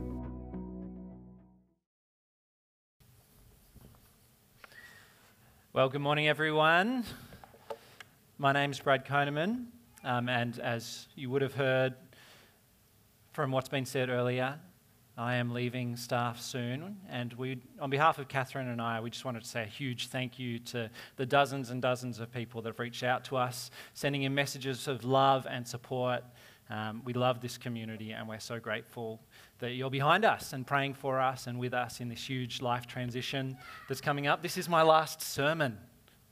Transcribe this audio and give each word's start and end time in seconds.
Well, 5.72 5.88
good 5.88 6.02
morning, 6.02 6.28
everyone. 6.28 7.04
My 8.36 8.52
name's 8.52 8.80
Brad 8.80 9.06
Koneman, 9.06 9.68
um, 10.04 10.28
and 10.28 10.58
as 10.58 11.08
you 11.14 11.30
would 11.30 11.40
have 11.40 11.54
heard 11.54 11.94
from 13.32 13.50
what's 13.50 13.70
been 13.70 13.86
said 13.86 14.10
earlier, 14.10 14.58
I 15.18 15.36
am 15.36 15.54
leaving 15.54 15.96
staff 15.96 16.42
soon, 16.42 16.98
and 17.08 17.32
we, 17.32 17.58
on 17.80 17.88
behalf 17.88 18.18
of 18.18 18.28
Catherine 18.28 18.68
and 18.68 18.82
I, 18.82 19.00
we 19.00 19.08
just 19.08 19.24
wanted 19.24 19.42
to 19.44 19.48
say 19.48 19.62
a 19.62 19.66
huge 19.66 20.08
thank 20.08 20.38
you 20.38 20.58
to 20.58 20.90
the 21.16 21.24
dozens 21.24 21.70
and 21.70 21.80
dozens 21.80 22.20
of 22.20 22.30
people 22.30 22.60
that 22.60 22.68
have 22.68 22.78
reached 22.78 23.02
out 23.02 23.24
to 23.26 23.38
us, 23.38 23.70
sending 23.94 24.24
in 24.24 24.34
messages 24.34 24.88
of 24.88 25.04
love 25.04 25.46
and 25.48 25.66
support. 25.66 26.22
Um, 26.68 27.00
we 27.02 27.14
love 27.14 27.40
this 27.40 27.56
community, 27.56 28.10
and 28.12 28.28
we're 28.28 28.40
so 28.40 28.60
grateful 28.60 29.22
that 29.60 29.70
you're 29.70 29.88
behind 29.88 30.26
us 30.26 30.52
and 30.52 30.66
praying 30.66 30.92
for 30.92 31.18
us 31.18 31.46
and 31.46 31.58
with 31.58 31.72
us 31.72 32.00
in 32.00 32.10
this 32.10 32.28
huge 32.28 32.60
life 32.60 32.86
transition 32.86 33.56
that's 33.88 34.02
coming 34.02 34.26
up. 34.26 34.42
This 34.42 34.58
is 34.58 34.68
my 34.68 34.82
last 34.82 35.22
sermon 35.22 35.78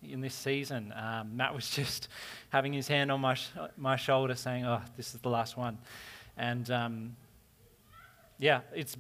in 0.03 0.21
this 0.21 0.35
season. 0.35 0.93
Um, 0.95 1.35
Matt 1.39 1.55
was 1.55 1.71
just 1.75 2.09
having 2.51 2.75
his 2.75 2.87
hand 2.89 3.11
on 3.11 3.23
my, 3.23 3.33
sh- 3.33 3.49
my 3.79 3.97
shoulder 3.97 4.35
saying, 4.35 4.67
Oh, 4.67 4.83
this 4.95 5.15
is 5.15 5.23
the 5.23 5.31
last 5.31 5.57
one. 5.57 5.79
And 6.37 6.71
um, 6.71 7.17
yeah, 8.39 8.61
it's 8.75 8.97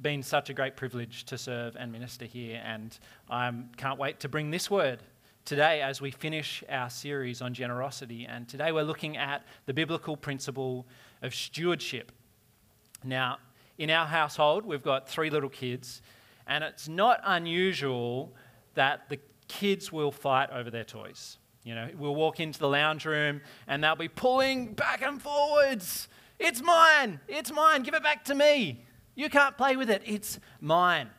been 0.00 0.22
such 0.22 0.50
a 0.50 0.54
great 0.54 0.76
privilege 0.76 1.24
to 1.24 1.38
serve 1.38 1.76
and 1.76 1.90
minister 1.90 2.24
here, 2.24 2.60
and 2.64 2.98
I 3.30 3.48
um, 3.48 3.70
can't 3.76 3.98
wait 3.98 4.20
to 4.20 4.28
bring 4.28 4.50
this 4.50 4.70
word 4.70 5.02
today 5.44 5.80
as 5.80 6.00
we 6.00 6.10
finish 6.10 6.64
our 6.68 6.90
series 6.90 7.40
on 7.40 7.54
generosity. 7.54 8.26
And 8.28 8.48
today 8.48 8.72
we're 8.72 8.82
looking 8.82 9.16
at 9.16 9.44
the 9.66 9.72
biblical 9.72 10.16
principle 10.16 10.86
of 11.22 11.34
stewardship. 11.34 12.10
Now, 13.04 13.38
in 13.78 13.90
our 13.90 14.06
household, 14.06 14.66
we've 14.66 14.82
got 14.82 15.08
three 15.08 15.30
little 15.30 15.48
kids, 15.48 16.02
and 16.46 16.64
it's 16.64 16.88
not 16.88 17.20
unusual 17.24 18.34
that 18.74 19.08
the 19.08 19.18
kids 19.48 19.92
will 19.92 20.10
fight 20.10 20.50
over 20.50 20.70
their 20.70 20.84
toys. 20.84 21.38
You 21.62 21.74
know, 21.74 21.88
we'll 21.98 22.14
walk 22.14 22.38
into 22.38 22.58
the 22.60 22.68
lounge 22.68 23.04
room 23.06 23.40
and 23.66 23.82
they'll 23.82 23.96
be 23.96 24.08
pulling 24.08 24.74
back 24.74 25.02
and 25.02 25.20
forwards. 25.20 26.06
It's 26.38 26.62
mine. 26.62 27.20
It's 27.28 27.52
mine. 27.52 27.82
Give 27.82 27.94
it 27.94 28.02
back 28.02 28.24
to 28.26 28.34
me. 28.34 28.84
You 29.14 29.30
can't 29.30 29.56
play 29.56 29.76
with 29.76 29.90
it. 29.90 30.02
It's 30.04 30.38
mine. 30.60 31.10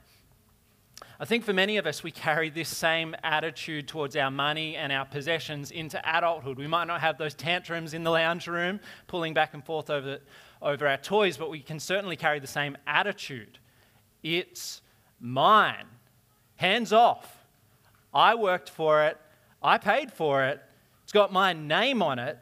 I 1.19 1.25
think 1.25 1.43
for 1.43 1.53
many 1.53 1.77
of 1.77 1.87
us, 1.87 2.03
we 2.03 2.11
carry 2.11 2.51
this 2.51 2.69
same 2.69 3.15
attitude 3.23 3.87
towards 3.87 4.15
our 4.15 4.29
money 4.29 4.75
and 4.75 4.91
our 4.91 5.05
possessions 5.05 5.71
into 5.71 5.99
adulthood. 6.05 6.59
We 6.59 6.67
might 6.67 6.85
not 6.85 7.01
have 7.01 7.17
those 7.17 7.33
tantrums 7.33 7.95
in 7.95 8.03
the 8.03 8.11
lounge 8.11 8.47
room, 8.47 8.79
pulling 9.07 9.33
back 9.33 9.55
and 9.55 9.65
forth 9.65 9.89
over, 9.89 10.19
over 10.61 10.87
our 10.87 10.97
toys, 10.97 11.35
but 11.35 11.49
we 11.49 11.59
can 11.59 11.79
certainly 11.79 12.15
carry 12.15 12.39
the 12.39 12.45
same 12.45 12.77
attitude. 12.85 13.57
It's 14.21 14.81
mine. 15.19 15.85
Hands 16.57 16.93
off. 16.93 17.45
I 18.13 18.35
worked 18.35 18.69
for 18.69 19.05
it. 19.05 19.17
I 19.63 19.79
paid 19.79 20.11
for 20.11 20.43
it. 20.45 20.61
It's 21.03 21.11
got 21.11 21.33
my 21.33 21.53
name 21.53 22.03
on 22.03 22.19
it. 22.19 22.37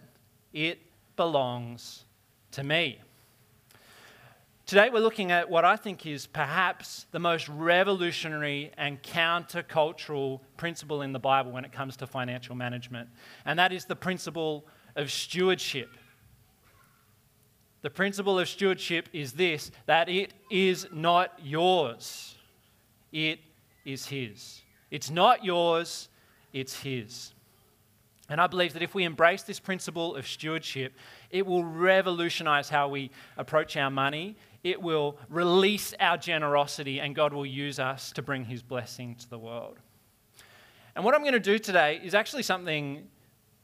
It 0.52 0.80
belongs 1.16 2.05
to 2.56 2.64
me. 2.64 3.02
Today, 4.66 4.90
we're 4.90 5.02
looking 5.02 5.30
at 5.30 5.50
what 5.50 5.66
I 5.66 5.76
think 5.76 6.06
is 6.08 6.26
perhaps 6.26 7.06
the 7.12 7.20
most 7.20 7.50
revolutionary 7.50 8.72
and 8.78 9.04
countercultural 9.04 10.40
principle 10.56 11.02
in 11.02 11.12
the 11.12 11.20
Bible 11.20 11.52
when 11.52 11.66
it 11.66 11.74
comes 11.74 11.98
to 11.98 12.08
financial 12.08 12.56
management, 12.56 13.10
and 13.46 13.60
that 13.60 13.74
is 13.74 13.84
the 13.86 13.96
principle 13.96 14.66
of 14.96 15.12
stewardship. 15.12 15.90
The 17.82 17.90
principle 17.90 18.40
of 18.40 18.48
stewardship 18.48 19.10
is 19.12 19.34
this 19.34 19.70
that 19.86 20.08
it 20.08 20.34
is 20.50 20.88
not 20.94 21.38
yours, 21.44 22.38
it 23.12 23.40
is 23.84 24.08
His. 24.08 24.62
It's 24.92 25.12
not 25.12 25.44
yours, 25.44 26.08
it's 26.54 26.80
His. 26.80 27.34
And 28.28 28.42
I 28.42 28.48
believe 28.48 28.74
that 28.74 28.82
if 28.82 28.96
we 28.96 29.04
embrace 29.04 29.44
this 29.44 29.60
principle 29.60 30.16
of 30.16 30.28
stewardship, 30.28 30.94
it 31.32 31.46
will 31.46 31.64
revolutionize 31.64 32.70
how 32.70 32.88
we 32.88 33.12
approach 33.38 33.78
our 33.78 33.90
money. 33.90 34.36
It 34.64 34.82
will 34.82 35.18
release 35.30 35.94
our 36.00 36.18
generosity, 36.18 37.00
and 37.00 37.16
God 37.16 37.34
will 37.34 37.46
use 37.46 37.80
us 37.80 38.12
to 38.14 38.22
bring 38.22 38.46
His 38.46 38.64
blessing 38.64 39.16
to 39.16 39.30
the 39.30 39.38
world. 39.38 39.78
And 40.96 41.04
what 41.04 41.14
I'm 41.14 41.22
going 41.22 41.34
to 41.34 41.40
do 41.40 41.60
today 41.60 42.00
is 42.04 42.16
actually 42.16 42.44
something 42.44 43.08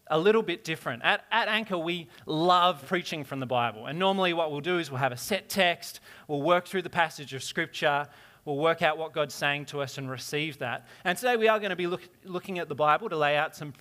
a 0.07 0.19
little 0.19 0.43
bit 0.43 0.63
different. 0.63 1.01
At, 1.03 1.23
at 1.31 1.47
Anchor, 1.47 1.77
we 1.77 2.09
love 2.25 2.85
preaching 2.85 3.23
from 3.23 3.39
the 3.39 3.45
Bible. 3.45 3.85
And 3.85 3.97
normally, 3.97 4.33
what 4.33 4.51
we'll 4.51 4.59
do 4.59 4.77
is 4.77 4.91
we'll 4.91 4.99
have 4.99 5.13
a 5.13 5.17
set 5.17 5.47
text, 5.47 6.01
we'll 6.27 6.41
work 6.41 6.67
through 6.67 6.81
the 6.81 6.89
passage 6.89 7.33
of 7.33 7.41
Scripture, 7.41 8.07
we'll 8.43 8.57
work 8.57 8.81
out 8.81 8.97
what 8.97 9.13
God's 9.13 9.33
saying 9.33 9.65
to 9.67 9.81
us 9.81 9.97
and 9.97 10.11
receive 10.11 10.59
that. 10.59 10.85
And 11.05 11.17
today, 11.17 11.37
we 11.37 11.47
are 11.47 11.59
going 11.59 11.69
to 11.69 11.75
be 11.77 11.87
look, 11.87 12.07
looking 12.25 12.59
at 12.59 12.67
the 12.67 12.75
Bible 12.75 13.07
to 13.09 13.15
lay 13.15 13.37
out 13.37 13.55
some 13.55 13.73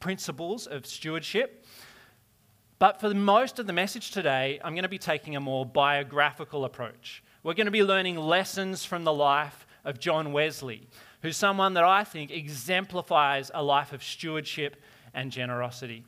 principles 0.00 0.66
of 0.66 0.84
stewardship. 0.84 1.64
But 2.78 3.00
for 3.00 3.12
most 3.14 3.58
of 3.58 3.66
the 3.66 3.72
message 3.72 4.10
today, 4.10 4.60
I'm 4.64 4.74
going 4.74 4.82
to 4.82 4.88
be 4.88 4.98
taking 4.98 5.36
a 5.36 5.40
more 5.40 5.64
biographical 5.64 6.64
approach. 6.64 7.22
We're 7.42 7.54
going 7.54 7.66
to 7.66 7.70
be 7.70 7.84
learning 7.84 8.16
lessons 8.16 8.84
from 8.84 9.04
the 9.04 9.12
life 9.12 9.66
of 9.84 10.00
John 10.00 10.32
Wesley, 10.32 10.88
who's 11.22 11.36
someone 11.36 11.74
that 11.74 11.84
I 11.84 12.04
think 12.04 12.30
exemplifies 12.30 13.50
a 13.54 13.62
life 13.62 13.92
of 13.92 14.02
stewardship 14.02 14.76
and 15.12 15.30
generosity. 15.30 16.04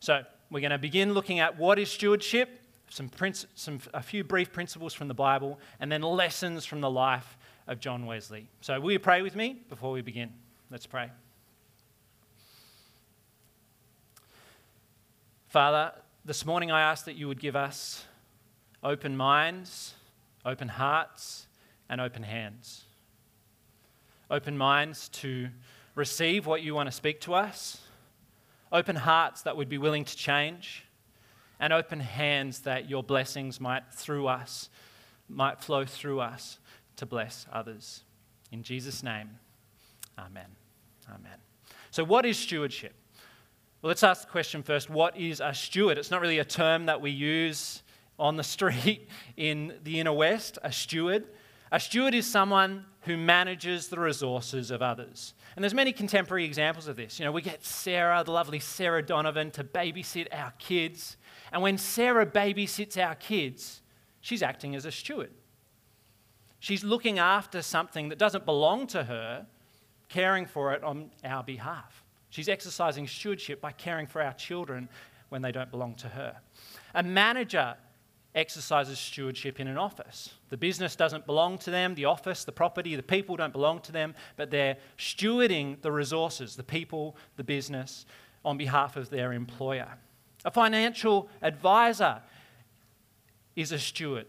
So, 0.00 0.22
we're 0.50 0.60
going 0.60 0.70
to 0.70 0.78
begin 0.78 1.12
looking 1.12 1.40
at 1.40 1.58
what 1.58 1.78
is 1.78 1.90
stewardship, 1.90 2.60
some, 2.88 3.10
some, 3.54 3.80
a 3.92 4.02
few 4.02 4.24
brief 4.24 4.50
principles 4.50 4.94
from 4.94 5.08
the 5.08 5.14
Bible, 5.14 5.58
and 5.78 5.92
then 5.92 6.00
lessons 6.00 6.64
from 6.64 6.80
the 6.80 6.90
life 6.90 7.36
of 7.66 7.80
John 7.80 8.06
Wesley. 8.06 8.48
So, 8.62 8.80
will 8.80 8.92
you 8.92 8.98
pray 8.98 9.22
with 9.22 9.36
me 9.36 9.62
before 9.68 9.92
we 9.92 10.00
begin? 10.00 10.32
Let's 10.70 10.86
pray. 10.86 11.10
Father, 15.48 15.92
this 16.28 16.44
morning 16.44 16.70
I 16.70 16.82
ask 16.82 17.06
that 17.06 17.16
you 17.16 17.26
would 17.26 17.40
give 17.40 17.56
us 17.56 18.04
open 18.84 19.16
minds, 19.16 19.94
open 20.44 20.68
hearts, 20.68 21.46
and 21.88 22.02
open 22.02 22.22
hands. 22.22 22.84
Open 24.30 24.58
minds 24.58 25.08
to 25.08 25.48
receive 25.94 26.44
what 26.44 26.60
you 26.60 26.74
want 26.74 26.86
to 26.86 26.92
speak 26.92 27.22
to 27.22 27.32
us, 27.32 27.80
open 28.70 28.94
hearts 28.94 29.40
that 29.40 29.56
would 29.56 29.70
be 29.70 29.78
willing 29.78 30.04
to 30.04 30.14
change, 30.14 30.84
and 31.58 31.72
open 31.72 31.98
hands 31.98 32.60
that 32.60 32.90
your 32.90 33.02
blessings 33.02 33.58
might 33.58 33.90
through 33.90 34.26
us 34.26 34.68
might 35.30 35.62
flow 35.62 35.86
through 35.86 36.20
us 36.20 36.58
to 36.96 37.06
bless 37.06 37.46
others. 37.50 38.02
In 38.52 38.62
Jesus' 38.62 39.02
name, 39.02 39.30
amen. 40.18 40.56
Amen. 41.08 41.38
So, 41.90 42.04
what 42.04 42.26
is 42.26 42.38
stewardship? 42.38 42.92
Well, 43.80 43.88
let's 43.88 44.02
ask 44.02 44.22
the 44.22 44.30
question 44.32 44.64
first 44.64 44.90
what 44.90 45.16
is 45.16 45.40
a 45.40 45.54
steward? 45.54 45.98
It's 45.98 46.10
not 46.10 46.20
really 46.20 46.40
a 46.40 46.44
term 46.44 46.86
that 46.86 47.00
we 47.00 47.10
use 47.10 47.82
on 48.18 48.36
the 48.36 48.42
street 48.56 49.08
in 49.36 49.74
the 49.84 50.00
inner 50.00 50.12
west, 50.12 50.58
a 50.62 50.72
steward. 50.72 51.26
A 51.70 51.78
steward 51.78 52.14
is 52.14 52.26
someone 52.26 52.86
who 53.02 53.16
manages 53.16 53.88
the 53.88 54.00
resources 54.00 54.70
of 54.70 54.82
others. 54.82 55.34
And 55.54 55.62
there's 55.62 55.74
many 55.74 55.92
contemporary 55.92 56.44
examples 56.44 56.88
of 56.88 56.96
this. 56.96 57.18
You 57.20 57.24
know, 57.24 57.32
we 57.32 57.42
get 57.42 57.64
Sarah, 57.64 58.22
the 58.24 58.32
lovely 58.32 58.58
Sarah 58.58 59.02
Donovan, 59.02 59.50
to 59.52 59.62
babysit 59.62 60.26
our 60.32 60.52
kids. 60.58 61.16
And 61.52 61.62
when 61.62 61.78
Sarah 61.78 62.26
babysits 62.26 62.96
our 63.02 63.14
kids, 63.14 63.82
she's 64.20 64.42
acting 64.42 64.74
as 64.74 64.86
a 64.86 64.92
steward. 64.92 65.30
She's 66.58 66.82
looking 66.82 67.18
after 67.18 67.62
something 67.62 68.08
that 68.08 68.18
doesn't 68.18 68.44
belong 68.44 68.88
to 68.88 69.04
her, 69.04 69.46
caring 70.08 70.46
for 70.46 70.72
it 70.72 70.82
on 70.82 71.10
our 71.22 71.44
behalf. 71.44 72.02
She's 72.30 72.48
exercising 72.48 73.06
stewardship 73.06 73.60
by 73.60 73.72
caring 73.72 74.06
for 74.06 74.22
our 74.22 74.34
children 74.34 74.88
when 75.28 75.42
they 75.42 75.52
don't 75.52 75.70
belong 75.70 75.94
to 75.96 76.08
her. 76.08 76.36
A 76.94 77.02
manager 77.02 77.76
exercises 78.34 78.98
stewardship 78.98 79.58
in 79.58 79.66
an 79.66 79.78
office. 79.78 80.34
The 80.50 80.56
business 80.56 80.94
doesn't 80.96 81.26
belong 81.26 81.58
to 81.58 81.70
them, 81.70 81.94
the 81.94 82.04
office, 82.04 82.44
the 82.44 82.52
property, 82.52 82.94
the 82.94 83.02
people 83.02 83.36
don't 83.36 83.52
belong 83.52 83.80
to 83.80 83.92
them, 83.92 84.14
but 84.36 84.50
they're 84.50 84.76
stewarding 84.98 85.80
the 85.82 85.90
resources, 85.90 86.54
the 86.54 86.62
people, 86.62 87.16
the 87.36 87.44
business, 87.44 88.06
on 88.44 88.56
behalf 88.56 88.96
of 88.96 89.10
their 89.10 89.32
employer. 89.32 89.88
A 90.44 90.50
financial 90.50 91.28
advisor 91.42 92.22
is 93.56 93.72
a 93.72 93.78
steward, 93.78 94.26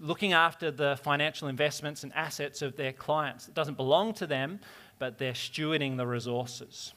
looking 0.00 0.32
after 0.32 0.70
the 0.70 0.98
financial 1.02 1.48
investments 1.48 2.02
and 2.02 2.12
assets 2.14 2.62
of 2.62 2.76
their 2.76 2.92
clients. 2.92 3.46
It 3.46 3.54
doesn't 3.54 3.76
belong 3.76 4.14
to 4.14 4.26
them, 4.26 4.60
but 5.02 5.18
they're 5.18 5.32
stewarding 5.32 5.96
the 5.96 6.06
resources. 6.06 6.92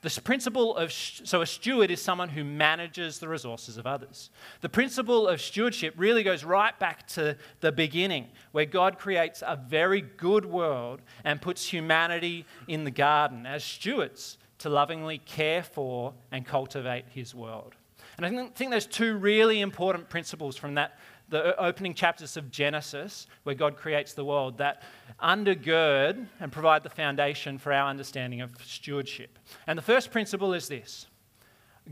The 0.00 0.22
principle 0.22 0.74
of, 0.74 0.90
so 0.90 1.42
a 1.42 1.46
steward 1.46 1.90
is 1.90 2.00
someone 2.00 2.30
who 2.30 2.44
manages 2.44 3.18
the 3.18 3.28
resources 3.28 3.76
of 3.76 3.86
others. 3.86 4.30
The 4.62 4.70
principle 4.70 5.28
of 5.28 5.42
stewardship 5.42 5.92
really 5.98 6.22
goes 6.22 6.44
right 6.44 6.78
back 6.78 7.06
to 7.08 7.36
the 7.60 7.72
beginning, 7.72 8.28
where 8.52 8.64
God 8.64 8.98
creates 8.98 9.42
a 9.46 9.54
very 9.68 10.00
good 10.00 10.46
world 10.46 11.02
and 11.24 11.38
puts 11.38 11.70
humanity 11.70 12.46
in 12.68 12.84
the 12.84 12.90
garden 12.90 13.44
as 13.44 13.62
stewards 13.62 14.38
to 14.60 14.70
lovingly 14.70 15.18
care 15.18 15.62
for 15.62 16.14
and 16.32 16.46
cultivate 16.46 17.04
his 17.10 17.34
world. 17.34 17.74
And 18.16 18.24
I 18.24 18.48
think 18.54 18.70
there's 18.70 18.86
two 18.86 19.18
really 19.18 19.60
important 19.60 20.08
principles 20.08 20.56
from 20.56 20.76
that 20.76 20.98
the 21.28 21.60
opening 21.60 21.94
chapters 21.94 22.36
of 22.36 22.50
Genesis, 22.50 23.26
where 23.42 23.54
God 23.54 23.76
creates 23.76 24.12
the 24.12 24.24
world, 24.24 24.58
that 24.58 24.82
undergird 25.22 26.26
and 26.40 26.52
provide 26.52 26.82
the 26.82 26.90
foundation 26.90 27.58
for 27.58 27.72
our 27.72 27.88
understanding 27.88 28.40
of 28.40 28.52
stewardship. 28.64 29.38
And 29.66 29.76
the 29.76 29.82
first 29.82 30.10
principle 30.10 30.54
is 30.54 30.68
this 30.68 31.06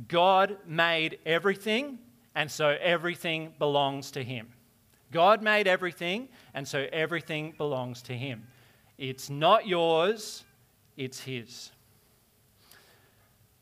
God 0.08 0.56
made 0.66 1.18
everything, 1.26 1.98
and 2.34 2.50
so 2.50 2.76
everything 2.80 3.54
belongs 3.58 4.10
to 4.12 4.22
Him. 4.22 4.48
God 5.10 5.42
made 5.42 5.68
everything, 5.68 6.28
and 6.54 6.66
so 6.66 6.86
everything 6.92 7.54
belongs 7.56 8.02
to 8.02 8.14
Him. 8.14 8.46
It's 8.98 9.30
not 9.30 9.66
yours, 9.66 10.44
it's 10.96 11.20
His. 11.20 11.70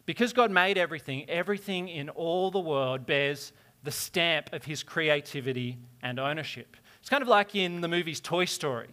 Because 0.05 0.33
God 0.33 0.51
made 0.51 0.79
everything, 0.79 1.29
everything 1.31 1.89
in 1.89 2.09
all 2.09 2.51
the 2.51 2.61
world 2.61 3.07
bears 3.07 3.53
the 3.83 3.91
stamp 3.91 4.53
of 4.53 4.65
his 4.65 4.83
creativity 4.83 5.79
and 6.03 6.19
ownership. 6.19 6.77
It's 7.01 7.09
kind 7.09 7.23
of 7.23 7.29
like 7.29 7.55
in 7.55 7.81
the 7.81 7.89
movies 7.89 8.21
Toy 8.21 8.45
Story. 8.45 8.89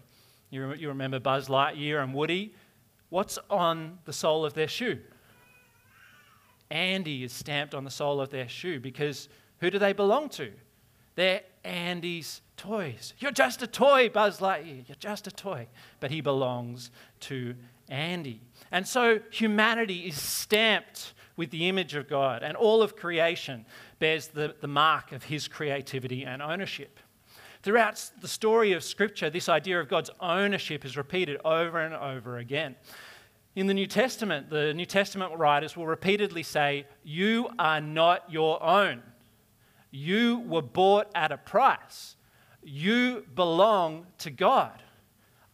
You, 0.50 0.74
you 0.74 0.88
remember 0.88 1.20
Buzz 1.20 1.48
Lightyear 1.48 2.02
and 2.02 2.14
Woody? 2.14 2.56
What's 3.10 3.38
on 3.50 4.00
the 4.06 4.14
sole 4.14 4.46
of 4.46 4.54
their 4.54 4.68
shoe? 4.68 5.00
Andy 6.72 7.24
is 7.24 7.32
stamped 7.32 7.74
on 7.74 7.84
the 7.84 7.92
sole 7.92 8.22
of 8.22 8.30
their 8.30 8.48
shoe 8.48 8.80
because 8.80 9.30
who 9.60 9.70
do 9.70 9.80
they 9.80 9.94
belong 9.94 10.30
to? 10.30 10.52
They're 11.16 11.42
Andy's 11.64 12.42
toys. 12.58 13.14
You're 13.20 13.32
just 13.32 13.62
a 13.62 13.68
toy, 13.68 14.10
Buzz 14.10 14.40
Lightyear. 14.40 14.88
You're 14.88 14.96
just 15.00 15.28
a 15.28 15.32
toy. 15.32 15.68
But 16.00 16.12
he 16.12 16.22
belongs 16.22 16.92
to 17.22 17.56
Andy. 17.90 18.42
And 18.72 18.88
so 18.88 19.20
humanity 19.32 20.08
is 20.08 20.20
stamped 20.22 21.14
with 21.36 21.52
the 21.52 21.70
image 21.70 21.96
of 21.96 22.10
God, 22.10 22.44
and 22.44 22.58
all 22.58 22.82
of 22.82 22.98
creation 22.98 23.66
bears 24.00 24.28
the, 24.28 24.56
the 24.62 24.68
mark 24.68 25.12
of 25.12 25.26
his 25.26 25.48
creativity 25.48 26.24
and 26.26 26.42
ownership. 26.42 27.00
Throughout 27.62 28.12
the 28.22 28.28
story 28.28 28.72
of 28.72 28.84
Scripture, 28.84 29.30
this 29.30 29.50
idea 29.50 29.80
of 29.80 29.90
God's 29.90 30.10
ownership 30.22 30.86
is 30.86 30.96
repeated 30.96 31.40
over 31.44 31.80
and 31.80 31.94
over 31.94 32.38
again. 32.38 32.76
In 33.56 33.68
the 33.68 33.74
New 33.74 33.88
Testament, 33.88 34.50
the 34.50 34.74
New 34.74 34.86
Testament 34.86 35.38
writers 35.38 35.76
will 35.76 35.88
repeatedly 35.88 36.44
say, 36.44 36.86
You 37.04 37.50
are 37.60 37.82
not 37.82 38.32
your 38.32 38.64
own. 38.64 39.04
You 39.92 40.40
were 40.48 40.62
bought 40.62 41.08
at 41.14 41.32
a 41.32 41.38
price. 41.38 42.16
You 42.64 43.26
belong 43.36 44.06
to 44.20 44.30
God. 44.30 44.82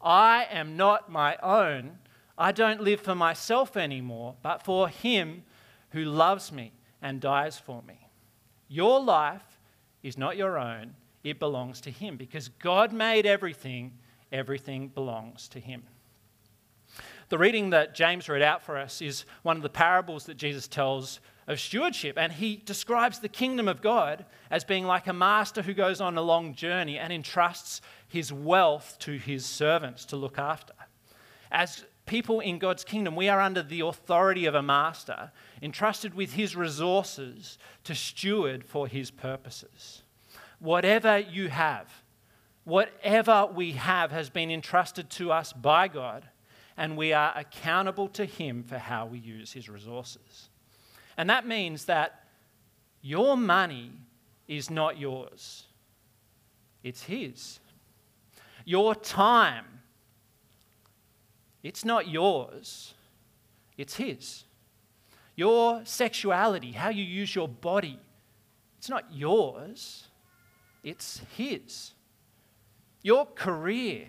I 0.02 0.46
am 0.52 0.78
not 0.78 1.12
my 1.12 1.38
own. 1.42 1.98
I 2.38 2.52
don't 2.52 2.82
live 2.82 3.02
for 3.02 3.16
myself 3.16 3.76
anymore, 3.76 4.36
but 4.44 4.62
for 4.64 4.90
Him 4.90 5.44
who 5.90 6.04
loves 6.04 6.52
me 6.52 6.74
and 7.02 7.20
dies 7.20 7.58
for 7.58 7.82
me. 7.88 8.05
Your 8.76 9.00
life 9.00 9.58
is 10.04 10.18
not 10.18 10.36
your 10.36 10.60
own, 10.60 10.96
it 11.24 11.40
belongs 11.40 11.80
to 11.82 11.90
Him. 11.90 12.18
Because 12.18 12.50
God 12.50 12.92
made 12.92 13.26
everything, 13.26 13.94
everything 14.34 14.90
belongs 14.90 15.48
to 15.50 15.62
Him. 15.62 15.84
The 17.30 17.38
reading 17.38 17.70
that 17.70 17.96
James 17.96 18.28
read 18.28 18.42
out 18.42 18.62
for 18.64 18.78
us 18.78 19.02
is 19.02 19.24
one 19.44 19.56
of 19.56 19.64
the 19.64 19.70
parables 19.70 20.26
that 20.26 20.36
Jesus 20.36 20.68
tells 20.68 21.22
of 21.48 21.58
stewardship. 21.58 22.18
And 22.18 22.34
he 22.34 22.58
describes 22.58 23.20
the 23.20 23.30
kingdom 23.30 23.70
of 23.70 23.82
God 23.82 24.26
as 24.52 24.66
being 24.66 24.84
like 24.84 25.08
a 25.08 25.14
master 25.14 25.62
who 25.62 25.74
goes 25.74 26.02
on 26.02 26.18
a 26.18 26.22
long 26.22 26.54
journey 26.54 26.98
and 26.98 27.14
entrusts 27.14 27.80
his 28.10 28.34
wealth 28.34 28.98
to 29.00 29.14
his 29.14 29.46
servants 29.46 30.04
to 30.06 30.18
look 30.18 30.38
after. 30.38 30.74
As 31.50 31.86
people 32.06 32.40
in 32.40 32.60
God's 32.60 32.84
kingdom, 32.84 33.16
we 33.16 33.30
are 33.30 33.42
under 33.42 33.64
the 33.64 33.82
authority 33.82 34.46
of 34.46 34.56
a 34.56 34.62
master, 34.62 35.32
entrusted 35.62 36.14
with 36.14 36.34
his 36.34 36.56
resources 36.56 37.58
to 37.84 37.96
steward 37.96 38.64
for 38.64 38.88
his 38.88 39.12
purposes. 39.12 40.04
Whatever 40.60 41.18
you 41.18 41.50
have, 41.50 42.04
whatever 42.64 43.48
we 43.54 43.74
have, 43.74 44.12
has 44.12 44.30
been 44.30 44.52
entrusted 44.52 45.10
to 45.12 45.32
us 45.32 45.54
by 45.54 45.88
God, 45.88 46.26
and 46.78 46.98
we 46.98 47.14
are 47.14 47.34
accountable 47.36 48.08
to 48.10 48.26
him 48.26 48.64
for 48.64 48.78
how 48.78 49.06
we 49.06 49.20
use 49.20 49.54
his 49.54 49.70
resources. 49.70 50.50
And 51.18 51.30
that 51.30 51.48
means 51.48 51.86
that 51.86 52.26
your 53.02 53.38
money 53.38 53.92
is 54.48 54.70
not 54.70 55.00
yours, 55.00 55.66
it's 56.84 57.04
his. 57.04 57.60
Your 58.64 58.96
time 58.96 59.75
it's 61.66 61.84
not 61.84 62.08
yours, 62.08 62.94
it's 63.76 63.96
His. 63.96 64.44
Your 65.36 65.82
sexuality, 65.84 66.74
how 66.74 66.90
you 66.90 67.04
use 67.04 67.34
your 67.34 67.48
body, 67.48 68.00
it's 68.78 68.88
not 68.88 69.12
yours, 69.12 70.08
it's 70.84 71.22
His. 71.36 71.94
Your 73.02 73.26
career, 73.26 74.06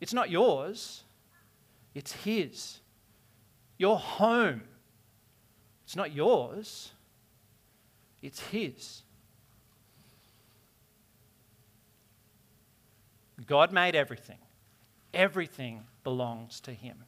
it's 0.00 0.12
not 0.12 0.28
yours, 0.28 1.04
it's 1.94 2.10
His. 2.10 2.80
Your 3.78 3.96
home, 3.96 4.62
it's 5.84 5.94
not 5.94 6.12
yours, 6.12 6.90
it's 8.20 8.40
His. 8.40 9.02
God 13.46 13.70
made 13.70 13.94
everything. 13.94 14.38
Everything 15.14 15.84
belongs 16.06 16.60
to 16.60 16.70
him. 16.70 17.02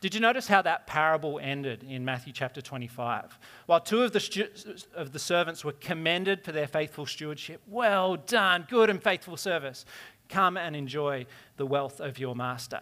Did 0.00 0.12
you 0.12 0.20
notice 0.20 0.48
how 0.48 0.60
that 0.62 0.88
parable 0.88 1.38
ended 1.40 1.84
in 1.88 2.04
Matthew 2.04 2.32
chapter 2.32 2.60
25? 2.60 3.38
While 3.66 3.78
two 3.78 4.02
of 4.02 4.10
the, 4.10 4.18
stu- 4.18 4.48
of 4.92 5.12
the 5.12 5.20
servants 5.20 5.64
were 5.64 5.70
commended 5.70 6.42
for 6.42 6.50
their 6.50 6.66
faithful 6.66 7.06
stewardship, 7.06 7.62
well 7.68 8.16
done, 8.16 8.66
good 8.68 8.90
and 8.90 9.00
faithful 9.00 9.36
service. 9.36 9.84
Come 10.28 10.56
and 10.56 10.74
enjoy 10.74 11.26
the 11.56 11.64
wealth 11.64 12.00
of 12.00 12.18
your 12.18 12.34
master. 12.34 12.80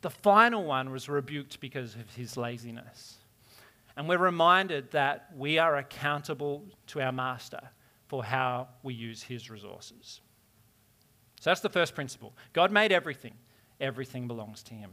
The 0.00 0.10
final 0.10 0.64
one 0.64 0.90
was 0.90 1.08
rebuked 1.08 1.60
because 1.60 1.94
of 1.94 2.12
his 2.16 2.36
laziness. 2.36 3.18
And 3.96 4.08
we're 4.08 4.18
reminded 4.18 4.90
that 4.90 5.28
we 5.36 5.58
are 5.58 5.76
accountable 5.76 6.64
to 6.88 7.00
our 7.00 7.12
master 7.12 7.60
for 8.08 8.24
how 8.24 8.66
we 8.82 8.94
use 8.94 9.22
his 9.22 9.48
resources. 9.48 10.20
So 11.40 11.50
that's 11.50 11.60
the 11.60 11.68
first 11.68 11.94
principle. 11.94 12.32
God 12.52 12.72
made 12.72 12.90
everything 12.90 13.34
everything 13.82 14.26
belongs 14.26 14.62
to 14.64 14.74
him. 14.74 14.92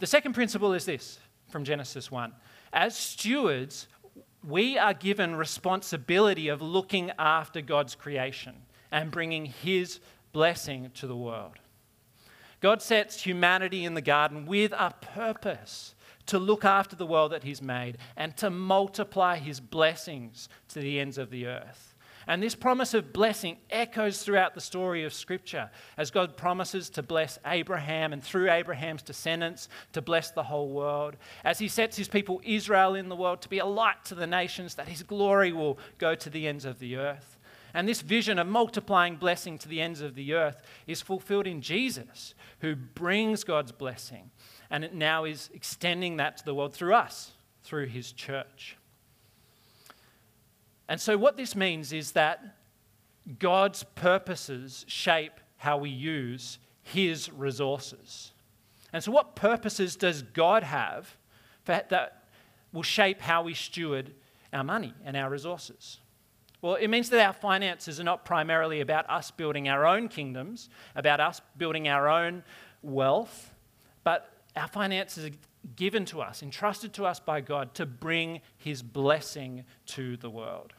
The 0.00 0.06
second 0.06 0.32
principle 0.32 0.72
is 0.72 0.84
this 0.84 1.20
from 1.48 1.64
Genesis 1.64 2.10
1. 2.10 2.32
As 2.72 2.96
stewards, 2.96 3.86
we 4.46 4.76
are 4.76 4.94
given 4.94 5.36
responsibility 5.36 6.48
of 6.48 6.60
looking 6.60 7.12
after 7.18 7.60
God's 7.60 7.94
creation 7.94 8.54
and 8.90 9.10
bringing 9.10 9.46
his 9.46 10.00
blessing 10.32 10.90
to 10.94 11.06
the 11.06 11.16
world. 11.16 11.58
God 12.60 12.82
sets 12.82 13.22
humanity 13.22 13.84
in 13.84 13.94
the 13.94 14.00
garden 14.00 14.46
with 14.46 14.72
a 14.72 14.94
purpose 15.00 15.94
to 16.26 16.38
look 16.38 16.64
after 16.64 16.96
the 16.96 17.06
world 17.06 17.32
that 17.32 17.44
he's 17.44 17.62
made 17.62 17.98
and 18.16 18.36
to 18.36 18.50
multiply 18.50 19.36
his 19.36 19.60
blessings 19.60 20.48
to 20.68 20.80
the 20.80 20.98
ends 20.98 21.18
of 21.18 21.30
the 21.30 21.46
earth. 21.46 21.94
And 22.28 22.42
this 22.42 22.56
promise 22.56 22.92
of 22.92 23.12
blessing 23.12 23.58
echoes 23.70 24.22
throughout 24.22 24.54
the 24.54 24.60
story 24.60 25.04
of 25.04 25.14
Scripture 25.14 25.70
as 25.96 26.10
God 26.10 26.36
promises 26.36 26.90
to 26.90 27.02
bless 27.02 27.38
Abraham 27.46 28.12
and 28.12 28.22
through 28.22 28.50
Abraham's 28.50 29.02
descendants 29.02 29.68
to 29.92 30.02
bless 30.02 30.32
the 30.32 30.42
whole 30.42 30.70
world. 30.70 31.16
As 31.44 31.60
he 31.60 31.68
sets 31.68 31.96
his 31.96 32.08
people 32.08 32.40
Israel 32.44 32.96
in 32.96 33.08
the 33.08 33.16
world 33.16 33.42
to 33.42 33.48
be 33.48 33.60
a 33.60 33.66
light 33.66 34.04
to 34.06 34.16
the 34.16 34.26
nations, 34.26 34.74
that 34.74 34.88
his 34.88 35.04
glory 35.04 35.52
will 35.52 35.78
go 35.98 36.16
to 36.16 36.28
the 36.28 36.48
ends 36.48 36.64
of 36.64 36.80
the 36.80 36.96
earth. 36.96 37.38
And 37.72 37.86
this 37.86 38.00
vision 38.00 38.38
of 38.38 38.46
multiplying 38.46 39.16
blessing 39.16 39.58
to 39.58 39.68
the 39.68 39.80
ends 39.80 40.00
of 40.00 40.14
the 40.14 40.34
earth 40.34 40.62
is 40.86 41.02
fulfilled 41.02 41.46
in 41.46 41.60
Jesus, 41.60 42.34
who 42.60 42.74
brings 42.74 43.44
God's 43.44 43.72
blessing. 43.72 44.30
And 44.70 44.82
it 44.82 44.94
now 44.94 45.24
is 45.24 45.50
extending 45.52 46.16
that 46.16 46.38
to 46.38 46.44
the 46.44 46.54
world 46.54 46.72
through 46.74 46.94
us, 46.94 47.32
through 47.62 47.86
his 47.86 48.12
church. 48.12 48.75
And 50.88 51.00
so, 51.00 51.16
what 51.16 51.36
this 51.36 51.56
means 51.56 51.92
is 51.92 52.12
that 52.12 52.56
God's 53.38 53.82
purposes 53.82 54.84
shape 54.88 55.32
how 55.56 55.78
we 55.78 55.90
use 55.90 56.58
His 56.82 57.30
resources. 57.32 58.32
And 58.92 59.02
so, 59.02 59.10
what 59.12 59.34
purposes 59.34 59.96
does 59.96 60.22
God 60.22 60.62
have 60.62 61.16
that 61.64 62.28
will 62.72 62.82
shape 62.82 63.20
how 63.20 63.42
we 63.42 63.54
steward 63.54 64.12
our 64.52 64.62
money 64.62 64.94
and 65.04 65.16
our 65.16 65.28
resources? 65.28 65.98
Well, 66.62 66.76
it 66.76 66.88
means 66.88 67.10
that 67.10 67.24
our 67.24 67.32
finances 67.32 68.00
are 68.00 68.04
not 68.04 68.24
primarily 68.24 68.80
about 68.80 69.08
us 69.10 69.30
building 69.30 69.68
our 69.68 69.86
own 69.86 70.08
kingdoms, 70.08 70.68
about 70.94 71.20
us 71.20 71.40
building 71.56 71.88
our 71.88 72.08
own 72.08 72.42
wealth, 72.82 73.52
but 74.04 74.32
our 74.56 74.68
finances 74.68 75.26
are 75.26 75.36
given 75.74 76.04
to 76.06 76.22
us, 76.22 76.42
entrusted 76.42 76.92
to 76.94 77.04
us 77.04 77.20
by 77.20 77.40
God 77.40 77.74
to 77.74 77.86
bring 77.86 78.40
his 78.56 78.82
blessing 78.82 79.64
to 79.86 80.16
the 80.16 80.30
world. 80.30 80.72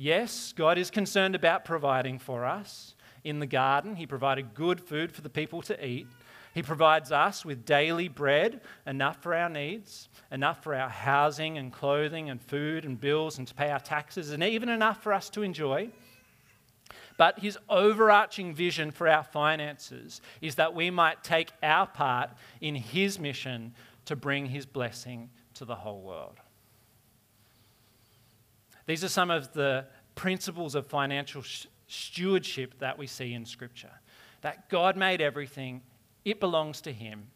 Yes, 0.00 0.52
God 0.52 0.78
is 0.78 0.92
concerned 0.92 1.34
about 1.34 1.64
providing 1.64 2.20
for 2.20 2.44
us. 2.44 2.94
In 3.24 3.40
the 3.40 3.46
garden, 3.46 3.96
he 3.96 4.06
provided 4.06 4.54
good 4.54 4.80
food 4.80 5.10
for 5.10 5.22
the 5.22 5.28
people 5.28 5.60
to 5.62 5.84
eat. 5.84 6.06
He 6.54 6.62
provides 6.62 7.10
us 7.10 7.44
with 7.44 7.66
daily 7.66 8.06
bread, 8.06 8.60
enough 8.86 9.20
for 9.20 9.34
our 9.34 9.48
needs, 9.48 10.08
enough 10.30 10.62
for 10.62 10.76
our 10.76 10.88
housing 10.88 11.58
and 11.58 11.72
clothing 11.72 12.30
and 12.30 12.40
food 12.40 12.84
and 12.84 13.00
bills 13.00 13.38
and 13.38 13.48
to 13.48 13.54
pay 13.54 13.72
our 13.72 13.80
taxes, 13.80 14.30
and 14.30 14.44
even 14.44 14.68
enough 14.68 15.02
for 15.02 15.12
us 15.12 15.28
to 15.30 15.42
enjoy. 15.42 15.88
But 17.16 17.40
his 17.40 17.58
overarching 17.68 18.54
vision 18.54 18.92
for 18.92 19.08
our 19.08 19.24
finances 19.24 20.20
is 20.40 20.54
that 20.54 20.76
we 20.76 20.90
might 20.90 21.24
take 21.24 21.50
our 21.60 21.88
part 21.88 22.30
in 22.60 22.76
his 22.76 23.18
mission 23.18 23.74
to 24.04 24.14
bring 24.14 24.46
his 24.46 24.64
blessing 24.64 25.30
to 25.54 25.64
the 25.64 25.74
whole 25.74 26.02
world. 26.02 26.36
These 28.88 29.04
are 29.04 29.08
some 29.08 29.30
of 29.30 29.52
the 29.52 29.84
principles 30.14 30.74
of 30.74 30.86
financial 30.86 31.42
stewardship 31.88 32.78
that 32.78 32.96
we 32.96 33.06
see 33.06 33.34
in 33.34 33.44
Scripture. 33.44 33.92
That 34.40 34.70
God 34.70 34.96
made 34.96 35.20
everything, 35.20 35.82
it 36.24 36.40
belongs 36.40 36.80
to 36.80 36.92
Him. 36.92 37.26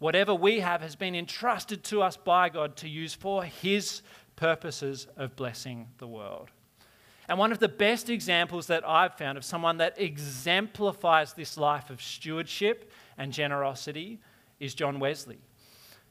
Whatever 0.00 0.34
we 0.34 0.58
have 0.58 0.80
has 0.80 0.96
been 0.96 1.14
entrusted 1.14 1.84
to 1.84 2.02
us 2.02 2.16
by 2.16 2.48
God 2.48 2.74
to 2.78 2.88
use 2.88 3.14
for 3.14 3.44
His 3.44 4.02
purposes 4.34 5.06
of 5.16 5.36
blessing 5.36 5.86
the 5.98 6.08
world. 6.08 6.50
And 7.28 7.38
one 7.38 7.52
of 7.52 7.60
the 7.60 7.68
best 7.68 8.10
examples 8.10 8.66
that 8.66 8.82
I've 8.84 9.14
found 9.14 9.38
of 9.38 9.44
someone 9.44 9.76
that 9.76 9.94
exemplifies 9.96 11.34
this 11.34 11.56
life 11.56 11.90
of 11.90 12.02
stewardship 12.02 12.90
and 13.16 13.32
generosity 13.32 14.18
is 14.58 14.74
John 14.74 14.98
Wesley. 14.98 15.38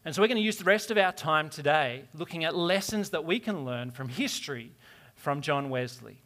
And 0.06 0.16
so 0.16 0.22
we're 0.22 0.28
going 0.30 0.38
to 0.38 0.44
use 0.44 0.58
the 0.58 0.64
rest 0.64 0.92
of 0.92 0.98
our 0.98 1.12
time 1.12 1.50
today 1.50 2.06
looking 2.14 2.46
at 2.46 2.56
lessons 2.56 3.10
that 3.10 3.26
we 3.26 3.38
can 3.40 3.66
learn 3.66 3.92
from 3.92 4.08
history 4.08 4.72
from 5.16 5.42
John 5.42 5.70
Wesley. 5.70 6.22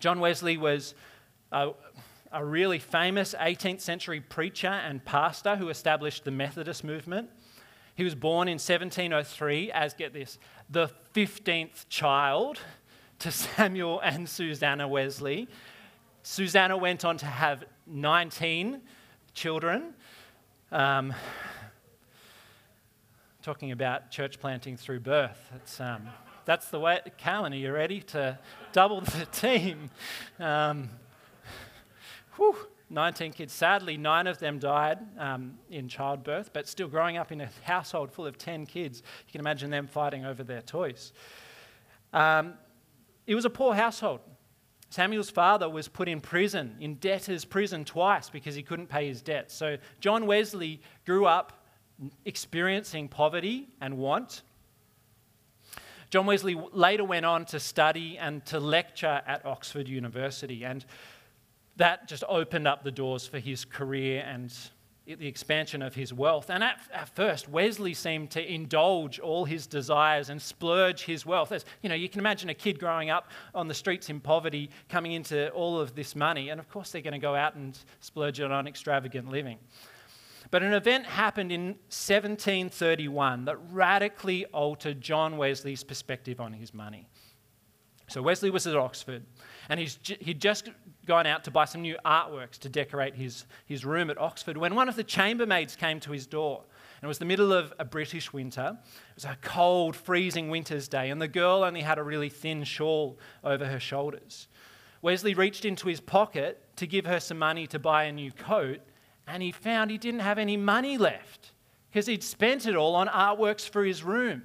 John 0.00 0.18
Wesley 0.18 0.56
was 0.56 0.94
a, 1.52 1.70
a 2.32 2.44
really 2.44 2.80
famous 2.80 3.34
18th 3.38 3.80
century 3.80 4.20
preacher 4.20 4.66
and 4.66 5.04
pastor 5.04 5.54
who 5.54 5.68
established 5.68 6.24
the 6.24 6.32
Methodist 6.32 6.82
movement. 6.82 7.30
He 7.94 8.02
was 8.02 8.16
born 8.16 8.48
in 8.48 8.54
1703 8.54 9.70
as, 9.70 9.94
get 9.94 10.12
this, 10.12 10.38
the 10.68 10.90
15th 11.14 11.88
child 11.88 12.58
to 13.20 13.30
Samuel 13.32 14.00
and 14.00 14.28
Susanna 14.28 14.88
Wesley. 14.88 15.48
Susanna 16.24 16.76
went 16.76 17.04
on 17.04 17.16
to 17.18 17.26
have 17.26 17.64
19 17.86 18.80
children. 19.32 19.94
Um, 20.72 21.14
talking 23.48 23.72
about 23.72 24.10
church 24.10 24.38
planting 24.38 24.76
through 24.76 25.00
birth. 25.00 25.50
It's, 25.56 25.80
um, 25.80 26.06
that's 26.44 26.68
the 26.68 26.78
way, 26.78 27.00
Callan, 27.16 27.54
are 27.54 27.56
you 27.56 27.72
ready 27.72 28.02
to 28.02 28.38
double 28.72 29.00
the 29.00 29.24
team? 29.32 29.88
Um, 30.38 30.90
whew, 32.36 32.54
19 32.90 33.32
kids. 33.32 33.54
Sadly, 33.54 33.96
nine 33.96 34.26
of 34.26 34.38
them 34.38 34.58
died 34.58 34.98
um, 35.18 35.54
in 35.70 35.88
childbirth, 35.88 36.50
but 36.52 36.68
still 36.68 36.88
growing 36.88 37.16
up 37.16 37.32
in 37.32 37.40
a 37.40 37.48
household 37.62 38.12
full 38.12 38.26
of 38.26 38.36
10 38.36 38.66
kids, 38.66 39.02
you 39.26 39.32
can 39.32 39.40
imagine 39.40 39.70
them 39.70 39.86
fighting 39.86 40.26
over 40.26 40.44
their 40.44 40.60
toys. 40.60 41.14
Um, 42.12 42.52
it 43.26 43.34
was 43.34 43.46
a 43.46 43.50
poor 43.50 43.72
household. 43.72 44.20
Samuel's 44.90 45.30
father 45.30 45.70
was 45.70 45.88
put 45.88 46.06
in 46.06 46.20
prison, 46.20 46.76
in 46.80 46.96
debtor's 46.96 47.46
prison 47.46 47.86
twice 47.86 48.28
because 48.28 48.54
he 48.54 48.62
couldn't 48.62 48.88
pay 48.88 49.08
his 49.08 49.22
debts. 49.22 49.54
So 49.54 49.78
John 50.00 50.26
Wesley 50.26 50.82
grew 51.06 51.24
up 51.24 51.57
experiencing 52.24 53.08
poverty 53.08 53.68
and 53.80 53.98
want. 53.98 54.42
John 56.10 56.26
Wesley 56.26 56.56
later 56.72 57.04
went 57.04 57.26
on 57.26 57.44
to 57.46 57.60
study 57.60 58.16
and 58.18 58.44
to 58.46 58.58
lecture 58.58 59.20
at 59.26 59.44
Oxford 59.44 59.88
University, 59.88 60.64
and 60.64 60.84
that 61.76 62.08
just 62.08 62.24
opened 62.28 62.66
up 62.66 62.82
the 62.82 62.90
doors 62.90 63.26
for 63.26 63.38
his 63.38 63.64
career 63.64 64.24
and 64.26 64.52
the 65.06 65.26
expansion 65.26 65.80
of 65.80 65.94
his 65.94 66.12
wealth. 66.12 66.50
And 66.50 66.62
at, 66.62 66.80
at, 66.92 67.08
first, 67.08 67.48
Wesley 67.48 67.94
seemed 67.94 68.30
to 68.32 68.52
indulge 68.52 69.18
all 69.18 69.46
his 69.46 69.66
desires 69.66 70.28
and 70.28 70.40
splurge 70.40 71.02
his 71.02 71.24
wealth. 71.24 71.50
As, 71.50 71.64
you 71.82 71.88
know, 71.88 71.94
you 71.94 72.10
can 72.10 72.20
imagine 72.20 72.50
a 72.50 72.54
kid 72.54 72.78
growing 72.78 73.08
up 73.08 73.30
on 73.54 73.68
the 73.68 73.74
streets 73.74 74.10
in 74.10 74.20
poverty 74.20 74.68
coming 74.88 75.12
into 75.12 75.48
all 75.50 75.80
of 75.80 75.94
this 75.94 76.14
money, 76.14 76.50
and 76.50 76.60
of 76.60 76.68
course, 76.68 76.90
they're 76.90 77.00
going 77.00 77.12
to 77.12 77.18
go 77.18 77.34
out 77.34 77.54
and 77.54 77.78
splurge 78.00 78.40
it 78.40 78.50
on 78.50 78.66
extravagant 78.66 79.30
living. 79.30 79.58
But 80.50 80.62
an 80.62 80.72
event 80.72 81.06
happened 81.06 81.52
in 81.52 81.66
1731 81.90 83.44
that 83.44 83.56
radically 83.70 84.46
altered 84.46 85.00
John 85.00 85.36
Wesley's 85.36 85.84
perspective 85.84 86.40
on 86.40 86.52
his 86.52 86.72
money. 86.72 87.08
So 88.08 88.22
Wesley 88.22 88.48
was 88.48 88.66
at 88.66 88.74
Oxford, 88.74 89.22
and 89.68 89.78
he's, 89.78 89.98
he'd 90.20 90.40
just 90.40 90.70
gone 91.04 91.26
out 91.26 91.44
to 91.44 91.50
buy 91.50 91.66
some 91.66 91.82
new 91.82 91.96
artworks 92.06 92.58
to 92.60 92.70
decorate 92.70 93.14
his, 93.14 93.44
his 93.66 93.84
room 93.84 94.08
at 94.08 94.18
Oxford 94.18 94.56
when 94.56 94.74
one 94.74 94.88
of 94.88 94.96
the 94.96 95.04
chambermaids 95.04 95.76
came 95.76 96.00
to 96.00 96.12
his 96.12 96.26
door. 96.26 96.64
And 97.00 97.04
it 97.04 97.08
was 97.08 97.18
the 97.18 97.26
middle 97.26 97.52
of 97.52 97.72
a 97.78 97.84
British 97.84 98.32
winter. 98.32 98.78
It 99.10 99.14
was 99.14 99.24
a 99.26 99.36
cold, 99.42 99.94
freezing 99.94 100.48
winter's 100.48 100.88
day, 100.88 101.10
and 101.10 101.20
the 101.20 101.28
girl 101.28 101.62
only 101.64 101.82
had 101.82 101.98
a 101.98 102.02
really 102.02 102.30
thin 102.30 102.64
shawl 102.64 103.18
over 103.44 103.66
her 103.66 103.78
shoulders. 103.78 104.48
Wesley 105.02 105.34
reached 105.34 105.64
into 105.64 105.88
his 105.88 106.00
pocket 106.00 106.64
to 106.76 106.86
give 106.86 107.06
her 107.06 107.20
some 107.20 107.38
money 107.38 107.66
to 107.68 107.78
buy 107.78 108.04
a 108.04 108.12
new 108.12 108.32
coat, 108.32 108.80
and 109.28 109.42
he 109.42 109.52
found 109.52 109.90
he 109.90 109.98
didn't 109.98 110.20
have 110.20 110.38
any 110.38 110.56
money 110.56 110.98
left 110.98 111.52
because 111.90 112.06
he'd 112.06 112.22
spent 112.22 112.66
it 112.66 112.74
all 112.74 112.94
on 112.94 113.08
artworks 113.08 113.68
for 113.68 113.84
his 113.84 114.02
room. 114.02 114.42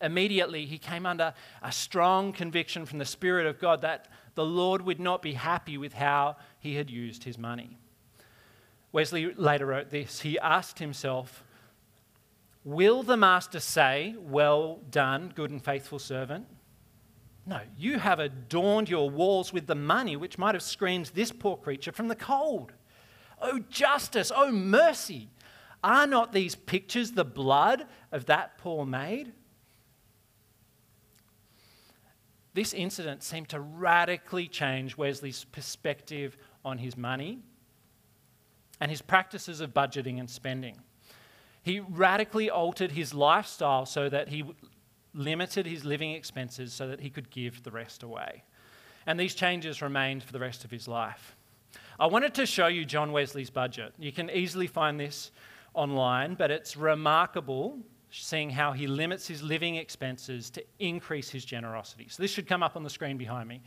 Immediately, 0.00 0.66
he 0.66 0.78
came 0.78 1.06
under 1.06 1.34
a 1.62 1.72
strong 1.72 2.32
conviction 2.32 2.86
from 2.86 2.98
the 2.98 3.04
Spirit 3.04 3.46
of 3.46 3.58
God 3.58 3.82
that 3.82 4.08
the 4.34 4.44
Lord 4.44 4.82
would 4.82 5.00
not 5.00 5.22
be 5.22 5.32
happy 5.32 5.76
with 5.76 5.94
how 5.94 6.36
he 6.60 6.76
had 6.76 6.90
used 6.90 7.24
his 7.24 7.38
money. 7.38 7.78
Wesley 8.92 9.34
later 9.34 9.66
wrote 9.66 9.90
this 9.90 10.20
He 10.20 10.38
asked 10.38 10.78
himself, 10.78 11.42
Will 12.64 13.02
the 13.02 13.16
master 13.16 13.60
say, 13.60 14.14
Well 14.18 14.80
done, 14.90 15.32
good 15.34 15.50
and 15.50 15.64
faithful 15.64 15.98
servant? 15.98 16.46
No, 17.46 17.60
you 17.76 17.98
have 17.98 18.20
adorned 18.20 18.88
your 18.88 19.08
walls 19.08 19.52
with 19.52 19.66
the 19.66 19.74
money 19.74 20.16
which 20.16 20.38
might 20.38 20.54
have 20.54 20.62
screened 20.62 21.06
this 21.14 21.32
poor 21.32 21.56
creature 21.56 21.92
from 21.92 22.08
the 22.08 22.14
cold. 22.14 22.72
Oh, 23.40 23.60
justice, 23.70 24.32
oh, 24.34 24.50
mercy. 24.50 25.28
Are 25.82 26.06
not 26.06 26.32
these 26.32 26.54
pictures 26.54 27.12
the 27.12 27.24
blood 27.24 27.86
of 28.10 28.26
that 28.26 28.58
poor 28.58 28.84
maid? 28.84 29.32
This 32.54 32.72
incident 32.72 33.22
seemed 33.22 33.48
to 33.50 33.60
radically 33.60 34.48
change 34.48 34.96
Wesley's 34.96 35.44
perspective 35.44 36.36
on 36.64 36.78
his 36.78 36.96
money 36.96 37.38
and 38.80 38.90
his 38.90 39.02
practices 39.02 39.60
of 39.60 39.72
budgeting 39.72 40.18
and 40.18 40.28
spending. 40.28 40.76
He 41.62 41.80
radically 41.80 42.50
altered 42.50 42.92
his 42.92 43.14
lifestyle 43.14 43.86
so 43.86 44.08
that 44.08 44.28
he 44.28 44.44
limited 45.14 45.66
his 45.66 45.84
living 45.84 46.12
expenses 46.12 46.72
so 46.72 46.88
that 46.88 47.00
he 47.00 47.10
could 47.10 47.30
give 47.30 47.62
the 47.62 47.70
rest 47.70 48.02
away. 48.02 48.42
And 49.06 49.18
these 49.18 49.34
changes 49.34 49.80
remained 49.80 50.22
for 50.22 50.32
the 50.32 50.40
rest 50.40 50.64
of 50.64 50.70
his 50.70 50.88
life. 50.88 51.36
I 51.98 52.06
wanted 52.06 52.34
to 52.34 52.46
show 52.46 52.66
you 52.66 52.84
John 52.84 53.12
Wesley's 53.12 53.50
budget. 53.50 53.92
You 53.98 54.12
can 54.12 54.30
easily 54.30 54.66
find 54.66 54.98
this 54.98 55.30
online, 55.74 56.34
but 56.34 56.50
it's 56.50 56.76
remarkable 56.76 57.78
seeing 58.10 58.50
how 58.50 58.72
he 58.72 58.86
limits 58.86 59.26
his 59.26 59.42
living 59.42 59.76
expenses 59.76 60.50
to 60.50 60.64
increase 60.78 61.28
his 61.28 61.44
generosity. 61.44 62.06
So 62.08 62.22
this 62.22 62.30
should 62.30 62.46
come 62.46 62.62
up 62.62 62.76
on 62.76 62.82
the 62.82 62.90
screen 62.90 63.18
behind 63.18 63.48
me. 63.48 63.60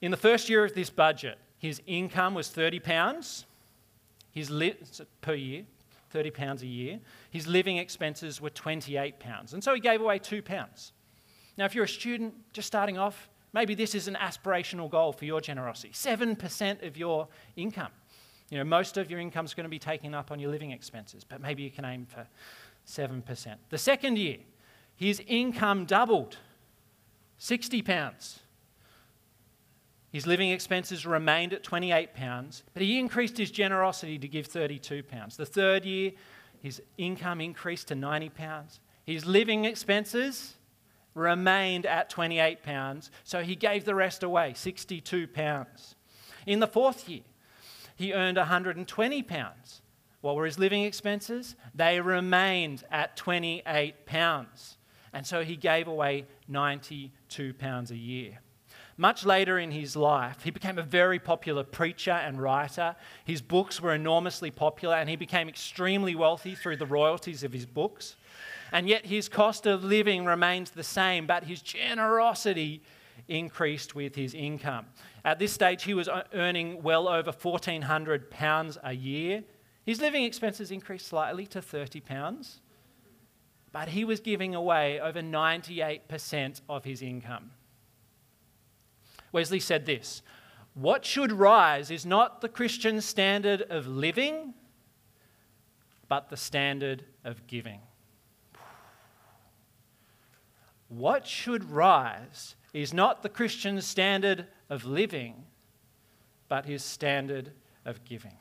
In 0.00 0.10
the 0.10 0.16
first 0.16 0.48
year 0.48 0.64
of 0.64 0.74
this 0.74 0.90
budget, 0.90 1.38
his 1.58 1.82
income 1.86 2.34
was 2.34 2.48
30 2.48 2.78
pounds 2.78 3.44
his 4.38 4.50
li- 4.50 4.76
per 5.20 5.34
year, 5.34 5.64
30 6.10 6.30
pounds 6.30 6.62
a 6.62 6.66
year. 6.66 7.00
His 7.30 7.46
living 7.46 7.76
expenses 7.76 8.40
were 8.40 8.50
28 8.50 9.18
pounds. 9.18 9.52
And 9.52 9.62
so 9.62 9.74
he 9.74 9.80
gave 9.80 10.00
away 10.00 10.18
2 10.18 10.42
pounds. 10.42 10.92
Now 11.56 11.64
if 11.64 11.74
you're 11.74 11.84
a 11.84 11.88
student 11.88 12.34
just 12.52 12.68
starting 12.68 12.98
off, 12.98 13.28
Maybe 13.52 13.74
this 13.74 13.94
is 13.94 14.08
an 14.08 14.14
aspirational 14.14 14.90
goal 14.90 15.12
for 15.12 15.24
your 15.24 15.40
generosity 15.40 15.90
7% 15.92 16.86
of 16.86 16.96
your 16.96 17.28
income. 17.56 17.92
You 18.50 18.58
know, 18.58 18.64
most 18.64 18.96
of 18.96 19.10
your 19.10 19.20
income 19.20 19.44
is 19.44 19.54
going 19.54 19.64
to 19.64 19.70
be 19.70 19.78
taken 19.78 20.14
up 20.14 20.30
on 20.30 20.38
your 20.38 20.50
living 20.50 20.70
expenses, 20.70 21.22
but 21.24 21.40
maybe 21.40 21.62
you 21.62 21.70
can 21.70 21.84
aim 21.84 22.06
for 22.06 22.26
7%. 22.86 23.56
The 23.68 23.78
second 23.78 24.16
year, 24.16 24.38
his 24.96 25.22
income 25.26 25.84
doubled 25.84 26.38
60 27.36 27.82
pounds. 27.82 28.40
His 30.10 30.26
living 30.26 30.50
expenses 30.50 31.04
remained 31.04 31.52
at 31.52 31.62
28 31.62 32.14
pounds, 32.14 32.62
but 32.72 32.82
he 32.82 32.98
increased 32.98 33.36
his 33.36 33.50
generosity 33.50 34.18
to 34.18 34.26
give 34.26 34.46
32 34.46 35.02
pounds. 35.02 35.36
The 35.36 35.44
third 35.44 35.84
year, 35.84 36.12
his 36.62 36.80
income 36.96 37.42
increased 37.42 37.88
to 37.88 37.94
90 37.94 38.30
pounds. 38.30 38.80
His 39.04 39.26
living 39.26 39.66
expenses 39.66 40.54
remained 41.18 41.84
at 41.84 42.08
28 42.08 42.62
pounds, 42.62 43.10
so 43.24 43.42
he 43.42 43.54
gave 43.54 43.84
the 43.84 43.94
rest 43.94 44.22
away, 44.22 44.54
62 44.54 45.28
pounds. 45.28 45.96
In 46.46 46.60
the 46.60 46.66
fourth 46.66 47.08
year, 47.08 47.22
he 47.96 48.14
earned 48.14 48.38
120 48.38 49.22
pounds. 49.22 49.82
What 50.20 50.36
were 50.36 50.46
his 50.46 50.58
living 50.58 50.84
expenses? 50.84 51.56
They 51.74 52.00
remained 52.00 52.84
at 52.90 53.16
28 53.16 54.06
pounds. 54.06 54.78
And 55.12 55.26
so 55.26 55.42
he 55.42 55.56
gave 55.56 55.88
away 55.88 56.26
92 56.48 57.54
pounds 57.54 57.90
a 57.90 57.96
year. 57.96 58.40
Much 58.96 59.24
later 59.24 59.60
in 59.60 59.70
his 59.70 59.94
life, 59.94 60.42
he 60.42 60.50
became 60.50 60.76
a 60.76 60.82
very 60.82 61.20
popular 61.20 61.62
preacher 61.62 62.10
and 62.10 62.42
writer. 62.42 62.96
His 63.24 63.40
books 63.40 63.80
were 63.80 63.94
enormously 63.94 64.50
popular, 64.50 64.96
and 64.96 65.08
he 65.08 65.14
became 65.14 65.48
extremely 65.48 66.16
wealthy 66.16 66.56
through 66.56 66.78
the 66.78 66.86
royalties 66.86 67.44
of 67.44 67.52
his 67.52 67.64
books. 67.64 68.16
And 68.72 68.88
yet, 68.88 69.06
his 69.06 69.28
cost 69.28 69.66
of 69.66 69.84
living 69.84 70.24
remains 70.24 70.70
the 70.70 70.82
same, 70.82 71.26
but 71.26 71.44
his 71.44 71.62
generosity 71.62 72.82
increased 73.28 73.94
with 73.94 74.14
his 74.14 74.34
income. 74.34 74.86
At 75.24 75.38
this 75.38 75.52
stage, 75.52 75.84
he 75.84 75.94
was 75.94 76.08
uh, 76.08 76.24
earning 76.34 76.82
well 76.82 77.08
over 77.08 77.32
£1,400 77.32 78.76
a 78.82 78.92
year. 78.92 79.44
His 79.84 80.00
living 80.00 80.24
expenses 80.24 80.70
increased 80.70 81.06
slightly 81.06 81.46
to 81.46 81.60
£30, 81.60 82.58
but 83.72 83.88
he 83.88 84.04
was 84.04 84.20
giving 84.20 84.54
away 84.54 85.00
over 85.00 85.20
98% 85.20 86.60
of 86.68 86.84
his 86.84 87.02
income. 87.02 87.50
Wesley 89.32 89.60
said 89.60 89.86
this 89.86 90.22
What 90.74 91.04
should 91.04 91.32
rise 91.32 91.90
is 91.90 92.06
not 92.06 92.40
the 92.40 92.48
Christian 92.48 93.00
standard 93.00 93.62
of 93.62 93.86
living, 93.86 94.54
but 96.08 96.30
the 96.30 96.36
standard 96.36 97.04
of 97.24 97.46
giving. 97.46 97.80
What 100.88 101.26
should 101.26 101.70
rise 101.70 102.56
is 102.72 102.92
not 102.92 103.22
the 103.22 103.28
Christian 103.28 103.80
standard 103.80 104.46
of 104.68 104.84
living, 104.84 105.44
but 106.48 106.66
his 106.66 106.82
standard 106.82 107.52
of 107.84 108.04
giving. 108.04 108.36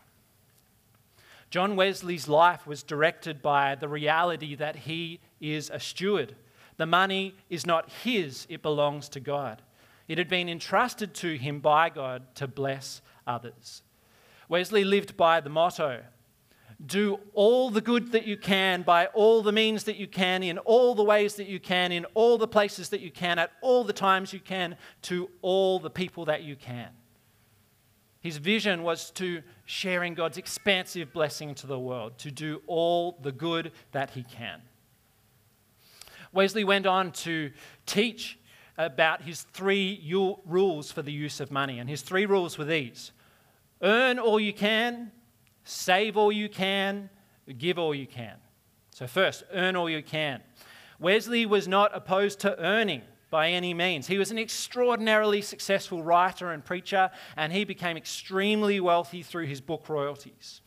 John 1.50 1.76
Wesley's 1.76 2.28
life 2.28 2.68
was 2.68 2.84
directed 2.84 3.42
by 3.42 3.76
the 3.76 3.88
reality 3.88 4.56
that 4.56 4.76
he 4.76 5.20
is 5.40 5.70
a 5.70 5.80
steward. 5.80 6.36
The 6.76 6.86
money 6.86 7.36
is 7.50 7.66
not 7.66 7.90
his, 8.04 8.46
it 8.50 8.62
belongs 8.62 9.08
to 9.10 9.20
God. 9.20 9.62
It 10.08 10.18
had 10.18 10.30
been 10.30 10.50
entrusted 10.50 11.14
to 11.16 11.38
him 11.38 11.60
by 11.60 11.90
God 11.90 12.36
to 12.36 12.48
bless 12.48 13.02
others. 13.26 13.82
Wesley 14.50 14.84
lived 14.84 15.18
by 15.18 15.42
the 15.42 15.50
motto 15.50 16.04
do 16.86 17.20
all 17.34 17.70
the 17.70 17.82
good 17.82 18.12
that 18.12 18.28
you 18.28 18.38
can 18.38 18.84
by 18.84 19.08
all 19.08 19.42
the 19.42 19.52
means 19.52 19.86
that 19.86 19.98
you 19.98 20.08
can, 20.08 20.44
in 20.44 20.58
all 20.60 20.94
the 20.94 21.04
ways 21.04 21.36
that 21.36 21.48
you 21.48 21.60
can, 21.60 21.92
in 21.92 22.06
all 22.14 22.38
the 22.38 22.48
places 22.48 22.90
that 22.90 23.02
you 23.02 23.10
can, 23.10 23.40
at 23.40 23.52
all 23.62 23.84
the 23.84 23.94
times 23.94 24.32
you 24.32 24.40
can, 24.40 24.78
to 25.02 25.30
all 25.42 25.80
the 25.80 25.90
people 25.90 26.26
that 26.26 26.44
you 26.44 26.56
can. 26.56 26.90
His 28.20 28.38
vision 28.38 28.84
was 28.84 29.10
to 29.12 29.42
sharing 29.66 30.14
God's 30.14 30.38
expansive 30.38 31.14
blessing 31.14 31.56
to 31.56 31.68
the 31.68 31.80
world, 31.80 32.18
to 32.20 32.32
do 32.32 32.62
all 32.68 33.18
the 33.22 33.32
good 33.32 33.72
that 33.92 34.12
he 34.12 34.24
can. 34.24 34.62
Wesley 36.34 36.64
went 36.64 36.86
on 36.86 37.12
to 37.14 37.52
teach 37.86 38.38
about 38.78 39.24
his 39.24 39.42
three 39.42 40.00
rules 40.46 40.92
for 40.92 41.02
the 41.02 41.12
use 41.12 41.40
of 41.40 41.52
money. 41.52 41.80
And 41.80 41.90
his 41.90 42.02
three 42.02 42.26
rules 42.26 42.58
were 42.58 42.66
these 42.66 43.12
earn 43.82 44.18
all 44.20 44.40
you 44.40 44.54
can, 44.54 45.12
save 45.68 46.18
all 46.18 46.32
you 46.32 46.50
can, 46.50 47.10
give 47.58 47.78
all 47.78 47.94
you 47.94 48.08
can. 48.08 48.36
So, 48.92 49.06
first, 49.08 49.44
earn 49.54 49.76
all 49.76 49.90
you 49.90 50.02
can. 50.02 50.42
Wesley 51.00 51.46
was 51.46 51.68
not 51.68 51.96
opposed 51.96 52.40
to 52.40 52.60
earning 52.60 53.04
by 53.30 53.50
any 53.50 53.74
means. 53.74 54.08
He 54.08 54.18
was 54.18 54.32
an 54.32 54.40
extraordinarily 54.40 55.42
successful 55.42 56.02
writer 56.02 56.52
and 56.52 56.64
preacher, 56.64 57.12
and 57.36 57.52
he 57.52 57.66
became 57.66 57.98
extremely 57.98 58.80
wealthy 58.80 59.22
through 59.22 59.46
his 59.46 59.62
book 59.62 59.90
royalties. 59.90 60.62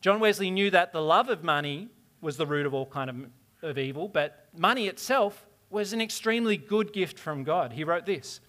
John 0.00 0.20
Wesley 0.20 0.50
knew 0.50 0.70
that 0.70 0.92
the 0.92 1.00
love 1.00 1.30
of 1.30 1.44
money 1.44 1.88
was 2.20 2.36
the 2.36 2.46
root 2.46 2.66
of 2.66 2.74
all 2.74 2.86
kind 2.86 3.08
of, 3.08 3.16
of 3.62 3.78
evil, 3.78 4.08
but 4.08 4.48
money 4.56 4.88
itself 4.88 5.46
was 5.70 5.92
an 5.92 6.00
extremely 6.00 6.56
good 6.56 6.92
gift 6.92 7.18
from 7.18 7.44
God. 7.44 7.72
He 7.72 7.84
wrote 7.84 8.04
this 8.04 8.40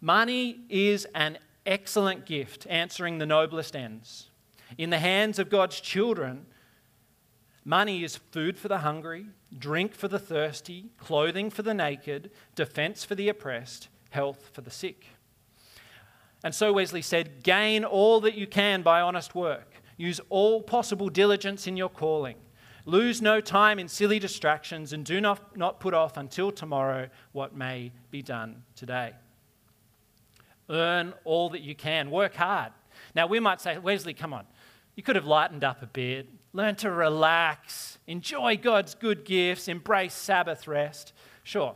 Money 0.00 0.60
is 0.68 1.06
an 1.14 1.38
excellent 1.68 2.26
gift, 2.26 2.66
answering 2.68 3.18
the 3.18 3.26
noblest 3.26 3.76
ends. 3.76 4.30
In 4.76 4.90
the 4.90 4.98
hands 4.98 5.38
of 5.38 5.50
God's 5.50 5.80
children, 5.80 6.46
money 7.64 8.02
is 8.02 8.16
food 8.16 8.58
for 8.58 8.68
the 8.68 8.78
hungry, 8.78 9.26
drink 9.56 9.94
for 9.94 10.08
the 10.08 10.18
thirsty, 10.18 10.86
clothing 10.98 11.50
for 11.50 11.62
the 11.62 11.74
naked, 11.74 12.30
defense 12.54 13.04
for 13.04 13.14
the 13.14 13.28
oppressed, 13.28 13.88
health 14.10 14.50
for 14.52 14.62
the 14.62 14.70
sick. 14.70 15.06
And 16.42 16.54
so 16.54 16.72
Wesley 16.72 17.02
said, 17.02 17.42
Gain 17.42 17.84
all 17.84 18.20
that 18.20 18.34
you 18.34 18.46
can 18.46 18.82
by 18.82 19.00
honest 19.00 19.34
work. 19.34 19.74
Use 19.96 20.20
all 20.30 20.62
possible 20.62 21.08
diligence 21.08 21.66
in 21.66 21.76
your 21.76 21.88
calling. 21.88 22.36
Lose 22.84 23.20
no 23.20 23.40
time 23.40 23.78
in 23.78 23.88
silly 23.88 24.18
distractions 24.18 24.94
and 24.94 25.04
do 25.04 25.20
not, 25.20 25.56
not 25.56 25.80
put 25.80 25.92
off 25.92 26.16
until 26.16 26.50
tomorrow 26.50 27.08
what 27.32 27.54
may 27.54 27.92
be 28.10 28.22
done 28.22 28.62
today. 28.74 29.12
Earn 30.68 31.14
all 31.24 31.50
that 31.50 31.62
you 31.62 31.74
can. 31.74 32.10
Work 32.10 32.34
hard. 32.34 32.72
Now, 33.14 33.26
we 33.26 33.40
might 33.40 33.60
say, 33.60 33.78
Wesley, 33.78 34.14
come 34.14 34.32
on. 34.32 34.44
You 34.96 35.02
could 35.02 35.16
have 35.16 35.26
lightened 35.26 35.64
up 35.64 35.82
a 35.82 35.86
bit. 35.86 36.28
Learn 36.52 36.74
to 36.76 36.90
relax. 36.90 37.98
Enjoy 38.06 38.56
God's 38.56 38.94
good 38.94 39.24
gifts. 39.24 39.68
Embrace 39.68 40.14
Sabbath 40.14 40.66
rest. 40.66 41.12
Sure. 41.42 41.74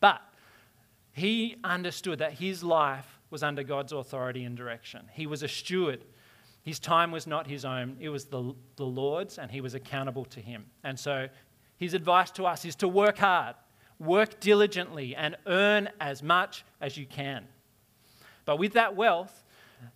But 0.00 0.20
he 1.12 1.56
understood 1.62 2.20
that 2.20 2.34
his 2.34 2.62
life 2.62 3.18
was 3.30 3.42
under 3.42 3.62
God's 3.62 3.92
authority 3.92 4.44
and 4.44 4.56
direction. 4.56 5.08
He 5.12 5.26
was 5.26 5.42
a 5.42 5.48
steward 5.48 6.04
his 6.68 6.78
time 6.78 7.10
was 7.10 7.26
not 7.26 7.46
his 7.46 7.64
own, 7.64 7.96
it 7.98 8.10
was 8.10 8.26
the, 8.26 8.54
the 8.76 8.84
Lord's, 8.84 9.38
and 9.38 9.50
he 9.50 9.62
was 9.62 9.72
accountable 9.72 10.26
to 10.26 10.40
him. 10.40 10.66
And 10.84 11.00
so 11.00 11.28
his 11.78 11.94
advice 11.94 12.30
to 12.32 12.44
us 12.44 12.66
is 12.66 12.76
to 12.76 12.88
work 12.88 13.16
hard, 13.16 13.56
work 13.98 14.38
diligently, 14.38 15.16
and 15.16 15.34
earn 15.46 15.88
as 15.98 16.22
much 16.22 16.66
as 16.82 16.98
you 16.98 17.06
can. 17.06 17.46
But 18.48 18.58
with 18.58 18.72
that 18.72 18.96
wealth, 18.96 19.44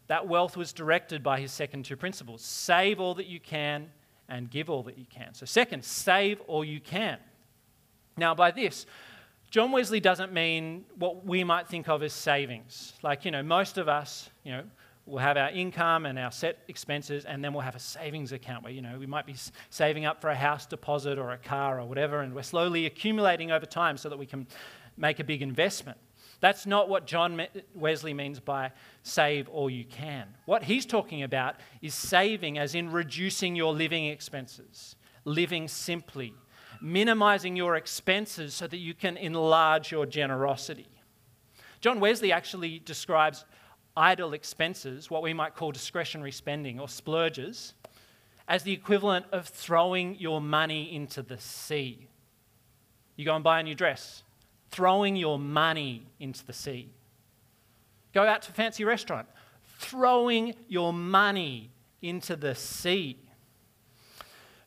that 0.09 0.29
wealth 0.29 0.59
was 0.59 0.75
directed 0.75 1.23
by 1.23 1.41
his 1.41 1.51
second 1.51 1.87
two 1.87 1.97
principles 1.97 2.43
save 2.43 3.01
all 3.01 3.15
that 3.15 3.25
you 3.25 3.41
can 3.41 3.89
and 4.29 4.51
give 4.51 4.69
all 4.69 4.83
that 4.83 4.99
you 4.99 5.07
can. 5.09 5.33
So, 5.33 5.47
second, 5.47 5.83
save 5.83 6.39
all 6.43 6.63
you 6.63 6.79
can. 6.79 7.17
Now, 8.19 8.35
by 8.35 8.51
this, 8.51 8.85
John 9.51 9.73
Wesley 9.73 10.01
doesn't 10.01 10.35
mean 10.35 10.85
what 10.99 11.25
we 11.25 11.45
might 11.45 11.67
think 11.67 11.89
of 11.89 12.03
as 12.03 12.13
savings. 12.13 12.93
Like, 13.03 13.25
you 13.25 13.31
know, 13.31 13.43
most 13.43 13.79
of 13.79 13.89
us, 13.89 14.29
you 14.45 14.53
know, 14.53 14.65
we'll 15.07 15.23
have 15.23 15.39
our 15.39 15.49
income 15.49 16.05
and 16.05 16.19
our 16.19 16.31
set 16.31 16.59
expenses, 16.69 17.25
and 17.25 17.43
then 17.43 17.55
we'll 17.55 17.63
have 17.63 17.75
a 17.75 17.81
savings 17.81 18.33
account 18.33 18.65
where, 18.65 18.73
you 18.75 18.83
know, 18.83 18.99
we 18.99 19.07
might 19.07 19.25
be 19.25 19.35
saving 19.71 20.05
up 20.05 20.21
for 20.21 20.29
a 20.29 20.37
house 20.37 20.67
deposit 20.67 21.19
or 21.19 21.31
a 21.31 21.39
car 21.39 21.81
or 21.81 21.87
whatever, 21.87 22.21
and 22.21 22.35
we're 22.35 22.43
slowly 22.43 22.85
accumulating 22.85 23.51
over 23.51 23.65
time 23.65 23.97
so 23.97 24.11
that 24.11 24.19
we 24.19 24.27
can 24.27 24.47
make 24.99 25.21
a 25.21 25.25
big 25.25 25.41
investment. 25.41 25.97
That's 26.43 26.67
not 26.67 26.89
what 26.89 27.07
John 27.07 27.41
Wesley 27.73 28.13
means 28.13 28.41
by 28.41 28.73
save 29.05 29.49
all 29.49 29.71
you 29.71 29.85
can. 29.85 30.27
What 30.45 30.65
he's 30.65 30.85
talking 30.85 31.23
about 31.23 31.55
is 31.81 31.95
saving, 31.95 32.59
as 32.59 32.75
in 32.75 32.91
reducing 32.91 33.55
your 33.55 33.73
living 33.73 34.07
expenses, 34.07 34.97
living 35.25 35.69
simply, 35.69 36.35
minimizing 36.81 37.55
your 37.55 37.77
expenses 37.77 38.55
so 38.55 38.67
that 38.67 38.79
you 38.79 38.93
can 38.93 39.17
enlarge 39.17 39.93
your 39.93 40.05
generosity. 40.05 40.89
John 41.81 42.01
Wesley 42.01 42.33
actually 42.33 42.81
describes 42.81 43.45
idle 43.97 44.33
expenses, 44.33 45.09
what 45.09 45.23
we 45.23 45.33
might 45.33 45.55
call 45.55 45.71
discretionary 45.71 46.33
spending 46.33 46.81
or 46.81 46.89
splurges, 46.89 47.75
as 48.49 48.65
the 48.65 48.73
equivalent 48.73 49.27
of 49.31 49.47
throwing 49.47 50.17
your 50.19 50.41
money 50.41 50.93
into 50.93 51.23
the 51.23 51.39
sea. 51.39 52.09
You 53.15 53.25
go 53.25 53.37
and 53.37 53.45
buy 53.45 53.61
a 53.61 53.63
new 53.63 53.77
dress, 53.77 54.25
throwing 54.73 55.15
your 55.15 55.39
money 55.39 56.07
into 56.19 56.45
the 56.45 56.53
sea. 56.53 56.91
Go 58.13 58.25
out 58.25 58.43
to 58.43 58.51
a 58.51 58.55
fancy 58.55 58.85
restaurant, 58.85 59.29
throwing 59.79 60.55
your 60.67 60.93
money 60.93 61.71
into 62.01 62.35
the 62.35 62.55
sea. 62.55 63.19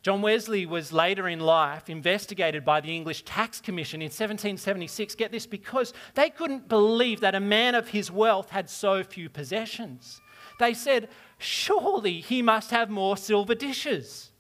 John 0.04 0.22
Wesley 0.22 0.68
was 0.68 0.94
later 0.94 1.28
in 1.28 1.40
life 1.40 1.90
investigated 1.90 2.64
by 2.64 2.80
the 2.80 2.96
English 2.96 3.24
Tax 3.24 3.60
Commission 3.60 4.04
in 4.04 4.06
1776. 4.06 5.16
Get 5.16 5.32
this, 5.32 5.48
because 5.48 5.94
they 6.14 6.30
couldn't 6.30 6.70
believe 6.70 7.22
that 7.22 7.34
a 7.34 7.40
man 7.40 7.74
of 7.74 7.88
his 7.88 8.12
wealth 8.12 8.52
had 8.52 8.70
so 8.70 9.04
few 9.04 9.30
possessions. 9.30 10.22
They 10.60 10.76
said, 10.76 11.10
Surely 11.40 12.22
he 12.22 12.44
must 12.44 12.70
have 12.70 12.92
more 12.92 13.18
silver 13.18 13.56
dishes. 13.56 14.32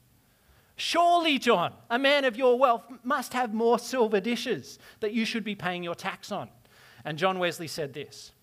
Surely, 0.75 1.39
John, 1.39 1.73
a 1.89 1.97
man 1.97 2.25
of 2.25 2.35
your 2.35 2.59
wealth 2.59 2.83
must 3.03 3.33
have 3.33 3.53
more 3.53 3.79
silver 3.79 4.19
dishes 4.19 4.77
that 4.99 5.13
you 5.13 5.23
should 5.23 5.43
be 5.43 5.55
paying 5.55 5.83
your 5.83 5.95
tax 5.95 6.31
on. 6.31 6.49
And 7.05 7.17
John 7.17 7.39
Wesley 7.39 7.67
said 7.67 7.93
this 7.93 8.33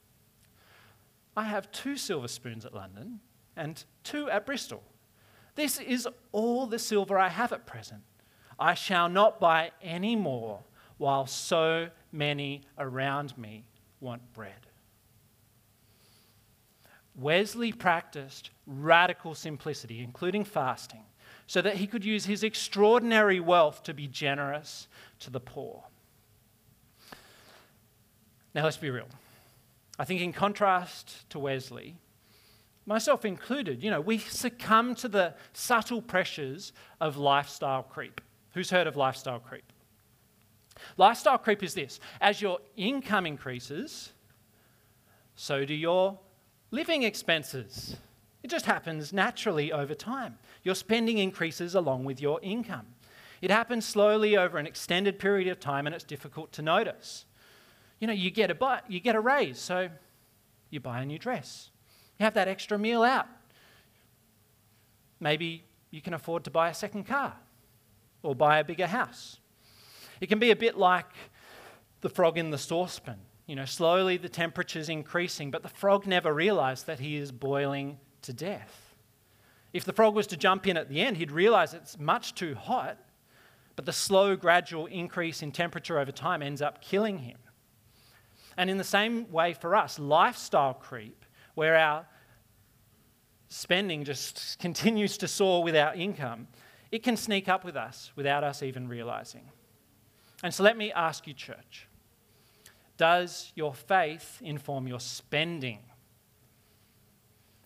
I 1.37 1.45
have 1.45 1.71
two 1.73 1.97
silver 1.97 2.29
spoons 2.29 2.65
at 2.65 2.75
London 2.75 3.21
and 3.57 3.85
two 4.03 4.31
at 4.31 4.47
Bristol. 4.47 4.83
This 5.55 5.79
is 5.79 6.09
all 6.33 6.67
the 6.67 6.79
silver 6.79 7.19
I 7.19 7.29
have 7.29 7.53
at 7.53 7.67
present. 7.67 8.03
I 8.59 8.75
shall 8.75 9.09
not 9.09 9.41
buy 9.41 9.73
any 9.83 10.17
more 10.17 10.61
while 10.97 11.27
so 11.27 11.89
many 12.13 12.63
around 12.79 13.37
me 13.37 13.65
want 14.01 14.33
bread. 14.33 14.67
Wesley 17.15 17.73
practiced 17.73 18.51
radical 18.67 19.35
simplicity, 19.35 20.01
including 20.01 20.45
fasting, 20.45 21.05
so 21.53 21.61
that 21.61 21.77
he 21.77 21.87
could 21.87 22.03
use 22.03 22.25
his 22.25 22.43
extraordinary 22.43 23.39
wealth 23.39 23.83
to 23.83 23.93
be 23.93 24.09
generous 24.09 24.89
to 25.19 25.29
the 25.29 25.39
poor. 25.39 25.85
Now, 28.55 28.65
let's 28.65 28.79
be 28.79 28.89
real. 28.89 29.09
I 29.99 30.07
think, 30.07 30.23
in 30.23 30.33
contrast 30.33 31.29
to 31.29 31.39
Wesley, 31.39 31.97
myself 32.87 33.27
included, 33.27 33.85
you 33.85 33.91
know, 33.91 34.01
we 34.01 34.17
succumb 34.17 34.95
to 34.95 35.09
the 35.09 35.35
subtle 35.53 36.01
pressures 36.01 36.73
of 37.03 37.19
lifestyle 37.19 37.83
creep. 37.83 38.23
Who's 38.55 38.71
heard 38.71 38.87
of 38.87 38.97
lifestyle 38.97 39.39
creep? 39.39 39.71
Lifestyle 40.97 41.37
creep 41.37 41.63
is 41.63 41.75
this 41.75 42.01
as 42.23 42.41
your 42.41 42.61
income 42.79 43.27
increases, 43.27 44.13
so 45.37 45.67
do 45.67 45.75
your 45.75 46.19
living 46.71 47.03
expenses. 47.03 47.99
It 48.43 48.51
just 48.51 48.67
happens 48.67 49.13
naturally 49.13 49.73
over 49.73 49.95
time. 49.95 50.39
Your 50.63 50.75
spending 50.75 51.19
increases 51.19 51.75
along 51.75 52.05
with 52.05 52.21
your 52.21 52.41
income. 52.43 52.87
It 53.41 53.51
happens 53.51 53.85
slowly 53.85 54.37
over 54.37 54.59
an 54.59 54.67
extended 54.67 55.19
period 55.19 55.49
of 55.49 55.61
time 55.61 55.87
and 55.87 55.95
it's 55.95 56.05
difficult 56.05 56.53
to 56.53 56.63
notice. 56.63 57.25
You 58.01 58.07
know, 58.07 58.13
you 58.13 58.31
get 58.31 58.51
a, 58.51 58.55
buy, 58.55 58.81
you 58.89 59.01
get 59.01 59.15
a 59.15 59.21
raise, 59.21 59.59
so 59.59 59.89
you 60.71 60.81
buy 60.81 61.03
a 61.03 61.07
new 61.07 61.19
dress. 61.19 61.71
You 62.19 62.25
have 62.25 62.35
that 62.35 62.49
extra 62.49 62.79
meal 62.79 63.03
out. 63.03 63.27
Maybe 65.21 65.65
you 65.91 66.01
can 66.01 66.15
afford 66.15 66.45
to 66.45 66.51
buy 66.51 66.69
a 66.69 66.75
second 66.75 67.05
car 67.05 67.35
or 68.23 68.35
buy 68.35 68.59
a 68.59 68.65
bigger 68.65 68.87
house. 68.87 69.39
It 70.21 70.29
can 70.29 70.39
be 70.39 70.51
a 70.51 70.57
bit 70.57 70.77
like 70.77 71.11
the 72.01 72.09
frog 72.09 72.39
in 72.39 72.51
the 72.51 72.59
saucepan. 72.59 73.19
You 73.47 73.57
know, 73.57 73.65
slowly 73.65 74.17
the 74.17 74.29
temperature's 74.29 74.89
increasing, 74.89 75.51
but 75.51 75.63
the 75.63 75.69
frog 75.69 76.07
never 76.07 76.33
realized 76.33 76.87
that 76.87 77.01
he 77.01 77.17
is 77.17 77.33
boiling 77.33 77.99
to 78.23 78.33
death. 78.33 78.95
If 79.73 79.85
the 79.85 79.93
frog 79.93 80.15
was 80.15 80.27
to 80.29 80.37
jump 80.37 80.67
in 80.67 80.77
at 80.77 80.89
the 80.89 81.01
end, 81.01 81.17
he'd 81.17 81.31
realize 81.31 81.75
it's 81.75 81.99
much 81.99 82.35
too 82.35 82.55
hot, 82.55 82.99
but 83.75 83.87
the 83.87 83.93
slow, 83.93 84.37
gradual 84.37 84.87
increase 84.87 85.43
in 85.43 85.51
temperature 85.51 85.99
over 85.99 86.13
time 86.13 86.43
ends 86.43 86.61
up 86.61 86.83
killing 86.83 87.19
him. 87.19 87.39
And 88.57 88.69
in 88.69 88.77
the 88.77 88.85
same 88.85 89.31
way 89.31 89.55
for 89.55 89.75
us, 89.75 89.99
lifestyle 89.99 90.75
creep, 90.75 91.25
where 91.55 91.77
our 91.77 92.07
spending 93.49 94.05
just 94.05 94.59
continues 94.61 95.17
to 95.19 95.29
soar 95.29 95.63
with 95.63 95.77
our 95.77 95.95
income, 95.95 96.49
it 96.91 97.03
can 97.03 97.17
sneak 97.17 97.49
up 97.49 97.65
with 97.65 97.77
us 97.77 98.13
without 98.15 98.45
us 98.45 98.63
even 98.63 98.89
realizing. 98.89 99.49
And 100.43 100.53
so 100.53 100.63
let 100.63 100.77
me 100.77 100.93
ask 100.93 101.27
you, 101.27 101.35
church 101.35 101.89
does 102.99 103.53
your 103.57 103.75
faith 103.75 104.41
inform 104.43 104.87
your 104.87 105.01
spending? 105.01 105.81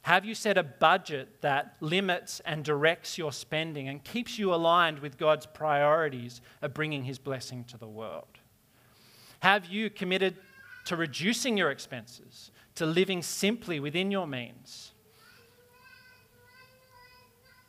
Have 0.07 0.25
you 0.25 0.37
set 0.37 0.57
a 0.57 0.63
budget 0.63 1.41
that 1.41 1.75
limits 1.81 2.41
and 2.45 2.65
directs 2.65 3.19
your 3.19 3.33
spending 3.33 3.89
and 3.89 4.05
keeps 4.05 4.39
you 4.39 4.55
aligned 4.55 5.01
with 5.01 5.19
God's 5.19 5.47
priorities 5.47 6.41
of 6.63 6.73
bringing 6.73 7.03
His 7.03 7.19
blessing 7.19 7.65
to 7.65 7.77
the 7.77 7.89
world? 7.89 8.39
Have 9.41 9.67
you 9.67 9.91
committed 9.91 10.37
to 10.85 10.95
reducing 10.95 11.57
your 11.57 11.73
expenses, 11.73 12.53
to 12.77 12.87
living 12.87 13.21
simply 13.21 13.81
within 13.81 14.13
your 14.13 14.29
means? 14.29 14.93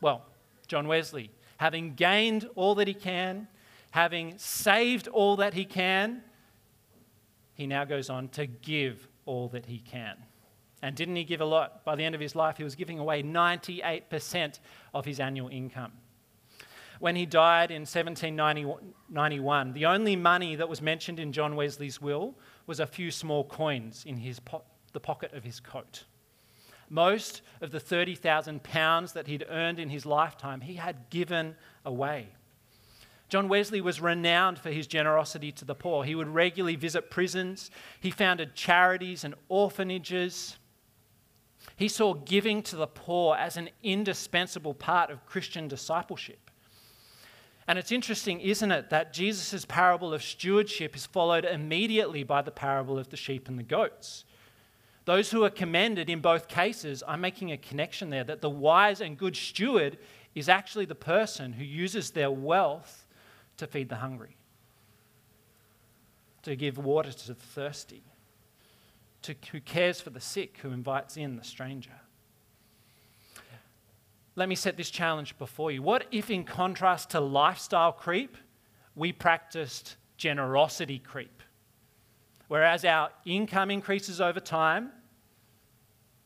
Well, 0.00 0.24
John 0.68 0.86
Wesley, 0.86 1.32
having 1.56 1.94
gained 1.94 2.48
all 2.54 2.76
that 2.76 2.86
he 2.86 2.94
can, 2.94 3.48
having 3.90 4.38
saved 4.38 5.08
all 5.08 5.34
that 5.38 5.54
he 5.54 5.64
can, 5.64 6.22
he 7.54 7.66
now 7.66 7.84
goes 7.84 8.08
on 8.08 8.28
to 8.28 8.46
give 8.46 9.08
all 9.26 9.48
that 9.48 9.66
he 9.66 9.78
can. 9.78 10.18
And 10.82 10.94
didn't 10.94 11.16
he 11.16 11.24
give 11.24 11.40
a 11.40 11.44
lot? 11.44 11.84
By 11.84 11.96
the 11.96 12.04
end 12.04 12.14
of 12.14 12.20
his 12.20 12.36
life, 12.36 12.56
he 12.56 12.64
was 12.64 12.76
giving 12.76 12.98
away 12.98 13.22
98% 13.22 14.60
of 14.94 15.04
his 15.04 15.18
annual 15.18 15.48
income. 15.48 15.92
When 17.00 17.16
he 17.16 17.26
died 17.26 17.70
in 17.70 17.82
1791, 17.82 19.72
the 19.72 19.86
only 19.86 20.16
money 20.16 20.56
that 20.56 20.68
was 20.68 20.82
mentioned 20.82 21.20
in 21.20 21.32
John 21.32 21.54
Wesley's 21.54 22.00
will 22.00 22.34
was 22.66 22.80
a 22.80 22.86
few 22.86 23.10
small 23.10 23.44
coins 23.44 24.04
in 24.04 24.16
his 24.16 24.40
po- 24.40 24.64
the 24.92 25.00
pocket 25.00 25.32
of 25.32 25.44
his 25.44 25.60
coat. 25.60 26.04
Most 26.90 27.42
of 27.60 27.70
the 27.70 27.80
30,000 27.80 28.62
pounds 28.62 29.12
that 29.12 29.26
he'd 29.26 29.46
earned 29.48 29.78
in 29.78 29.90
his 29.90 30.06
lifetime, 30.06 30.60
he 30.62 30.74
had 30.74 31.10
given 31.10 31.54
away. 31.84 32.28
John 33.28 33.48
Wesley 33.48 33.80
was 33.80 34.00
renowned 34.00 34.58
for 34.58 34.70
his 34.70 34.86
generosity 34.86 35.52
to 35.52 35.64
the 35.64 35.74
poor. 35.74 36.02
He 36.02 36.14
would 36.14 36.28
regularly 36.28 36.76
visit 36.76 37.10
prisons, 37.10 37.70
he 38.00 38.10
founded 38.10 38.54
charities 38.54 39.22
and 39.22 39.34
orphanages. 39.48 40.56
He 41.76 41.88
saw 41.88 42.14
giving 42.14 42.62
to 42.64 42.76
the 42.76 42.86
poor 42.86 43.36
as 43.36 43.56
an 43.56 43.70
indispensable 43.82 44.74
part 44.74 45.10
of 45.10 45.26
Christian 45.26 45.68
discipleship. 45.68 46.50
And 47.68 47.78
it's 47.78 47.92
interesting, 47.92 48.40
isn't 48.40 48.72
it, 48.72 48.90
that 48.90 49.12
Jesus' 49.12 49.64
parable 49.66 50.14
of 50.14 50.22
stewardship 50.22 50.96
is 50.96 51.04
followed 51.04 51.44
immediately 51.44 52.24
by 52.24 52.40
the 52.40 52.50
parable 52.50 52.98
of 52.98 53.10
the 53.10 53.16
sheep 53.16 53.46
and 53.46 53.58
the 53.58 53.62
goats. 53.62 54.24
Those 55.04 55.30
who 55.30 55.44
are 55.44 55.50
commended 55.50 56.10
in 56.10 56.20
both 56.20 56.48
cases 56.48 57.02
are 57.02 57.16
making 57.16 57.52
a 57.52 57.56
connection 57.56 58.10
there 58.10 58.24
that 58.24 58.40
the 58.40 58.50
wise 58.50 59.00
and 59.00 59.18
good 59.18 59.36
steward 59.36 59.98
is 60.34 60.48
actually 60.48 60.84
the 60.86 60.94
person 60.94 61.52
who 61.52 61.64
uses 61.64 62.10
their 62.10 62.30
wealth 62.30 63.06
to 63.58 63.66
feed 63.66 63.88
the 63.88 63.96
hungry, 63.96 64.36
to 66.42 66.56
give 66.56 66.78
water 66.78 67.12
to 67.12 67.26
the 67.28 67.34
thirsty, 67.34 68.02
to, 69.22 69.34
who 69.52 69.60
cares 69.60 70.00
for 70.00 70.10
the 70.10 70.20
sick, 70.20 70.58
who 70.58 70.70
invites 70.70 71.16
in 71.16 71.36
the 71.36 71.44
stranger. 71.44 72.00
Let 74.36 74.48
me 74.48 74.54
set 74.54 74.76
this 74.76 74.90
challenge 74.90 75.36
before 75.38 75.72
you. 75.72 75.82
What 75.82 76.06
if, 76.12 76.30
in 76.30 76.44
contrast 76.44 77.10
to 77.10 77.20
lifestyle 77.20 77.92
creep, 77.92 78.36
we 78.94 79.12
practiced 79.12 79.96
generosity 80.16 80.98
creep? 80.98 81.42
Whereas 82.46 82.84
our 82.84 83.10
income 83.24 83.70
increases 83.70 84.20
over 84.20 84.40
time, 84.40 84.90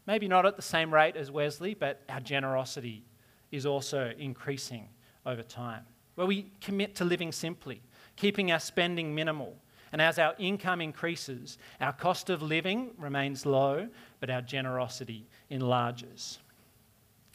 maybe 0.06 0.28
not 0.28 0.44
at 0.46 0.56
the 0.56 0.62
same 0.62 0.92
rate 0.92 1.16
as 1.16 1.30
Wesley, 1.30 1.74
but 1.74 2.02
our 2.08 2.20
generosity 2.20 3.04
is 3.50 3.66
also 3.66 4.12
increasing 4.18 4.88
over 5.24 5.42
time 5.42 5.84
where 6.14 6.26
we 6.26 6.50
commit 6.60 6.94
to 6.96 7.04
living 7.04 7.32
simply, 7.32 7.82
keeping 8.16 8.52
our 8.52 8.60
spending 8.60 9.14
minimal. 9.14 9.56
And 9.92 10.00
as 10.00 10.18
our 10.18 10.34
income 10.38 10.80
increases, 10.80 11.58
our 11.80 11.92
cost 11.92 12.30
of 12.30 12.42
living 12.42 12.92
remains 12.98 13.44
low, 13.44 13.88
but 14.20 14.30
our 14.30 14.40
generosity 14.40 15.26
enlarges. 15.50 16.38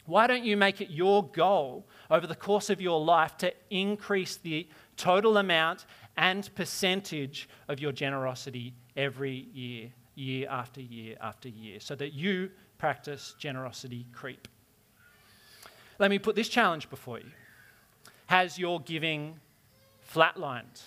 Why 0.06 0.26
don't 0.26 0.44
you 0.44 0.56
make 0.56 0.80
it 0.80 0.90
your 0.90 1.28
goal 1.28 1.86
over 2.10 2.26
the 2.26 2.34
course 2.34 2.70
of 2.70 2.80
your 2.80 3.00
life 3.00 3.36
to 3.38 3.52
increase 3.70 4.36
the 4.36 4.66
total 4.96 5.36
amount 5.36 5.86
and 6.16 6.52
percentage 6.54 7.48
of 7.68 7.78
your 7.78 7.92
generosity 7.92 8.74
every 8.96 9.48
year, 9.52 9.90
year 10.14 10.48
after 10.50 10.80
year 10.80 11.16
after 11.20 11.48
year, 11.48 11.78
so 11.78 11.94
that 11.94 12.12
you 12.12 12.50
practice 12.78 13.34
generosity 13.38 14.06
creep? 14.12 14.48
Let 15.98 16.10
me 16.10 16.18
put 16.18 16.36
this 16.36 16.48
challenge 16.48 16.90
before 16.90 17.18
you 17.18 17.30
has 18.28 18.58
your 18.58 18.78
giving 18.80 19.40
flatlined? 20.14 20.82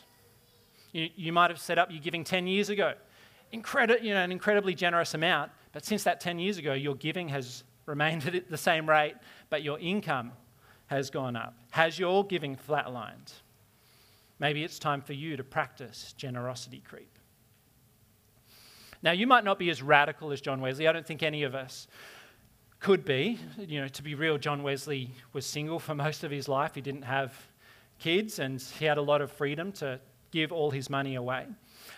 You, 0.92 1.10
you 1.16 1.32
might 1.32 1.50
have 1.50 1.60
set 1.60 1.78
up 1.78 1.92
your 1.92 2.02
giving 2.02 2.24
10 2.24 2.48
years 2.48 2.70
ago, 2.70 2.94
Incredi- 3.54 4.02
you 4.02 4.14
know, 4.14 4.22
an 4.22 4.32
incredibly 4.32 4.74
generous 4.74 5.14
amount, 5.14 5.52
but 5.74 5.86
since 5.86 6.04
that 6.04 6.22
10 6.22 6.40
years 6.40 6.58
ago, 6.58 6.74
your 6.74 6.96
giving 6.96 7.30
has 7.30 7.64
remained 7.86 8.26
at 8.36 8.50
the 8.50 8.58
same 8.58 8.88
rate, 8.88 9.16
but 9.50 9.64
your 9.64 9.80
income 9.80 10.32
has 10.88 11.10
gone 11.10 11.36
up. 11.36 11.54
Has 11.72 12.00
your 12.00 12.26
giving 12.26 12.56
flatlined? 12.56 13.34
Maybe 14.40 14.64
it's 14.64 14.80
time 14.80 15.02
for 15.02 15.14
you 15.14 15.38
to 15.38 15.44
practice 15.44 16.14
generosity 16.18 16.82
creep. 16.88 17.08
Now, 19.04 19.12
you 19.12 19.28
might 19.28 19.44
not 19.44 19.58
be 19.58 19.70
as 19.70 19.82
radical 19.82 20.32
as 20.32 20.42
John 20.42 20.62
Wesley. 20.62 20.88
I 20.88 20.92
don't 20.92 21.06
think 21.06 21.24
any 21.24 21.44
of 21.44 21.56
us 21.56 21.88
could 22.80 23.04
be. 23.04 23.40
You 23.58 23.82
know, 23.82 23.88
to 23.88 24.04
be 24.04 24.16
real, 24.16 24.38
John 24.38 24.64
Wesley 24.64 25.12
was 25.34 25.46
single 25.46 25.80
for 25.80 25.96
most 25.96 26.24
of 26.24 26.32
his 26.32 26.48
life. 26.48 26.76
He 26.76 26.82
didn't 26.82 27.04
have 27.04 27.34
kids 28.00 28.40
and 28.40 28.62
he 28.62 28.86
had 28.86 28.98
a 28.98 29.02
lot 29.02 29.22
of 29.22 29.32
freedom 29.32 29.72
to 29.74 30.00
give 30.32 30.52
all 30.52 30.72
his 30.72 30.90
money 30.90 31.16
away. 31.16 31.48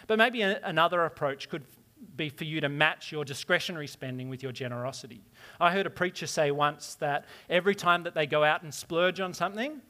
But 0.08 0.18
maybe 0.18 0.42
a, 0.42 0.60
another 0.64 1.06
approach 1.06 1.50
could 1.50 1.64
be 2.16 2.30
for 2.30 2.44
you 2.44 2.62
to 2.62 2.70
match 2.70 3.12
your 3.12 3.24
discretionary 3.24 3.88
spending 3.88 4.30
with 4.30 4.44
your 4.44 4.52
generosity. 4.52 5.22
I 5.60 5.72
heard 5.72 5.86
a 5.86 5.90
preacher 5.90 6.28
say 6.28 6.52
once 6.52 6.96
that 6.96 7.26
every 7.50 7.76
time 7.76 8.04
that 8.04 8.14
they 8.14 8.26
go 8.26 8.44
out 8.44 8.64
and 8.64 8.74
splurge 8.74 9.20
on 9.20 9.34
something, 9.34 9.82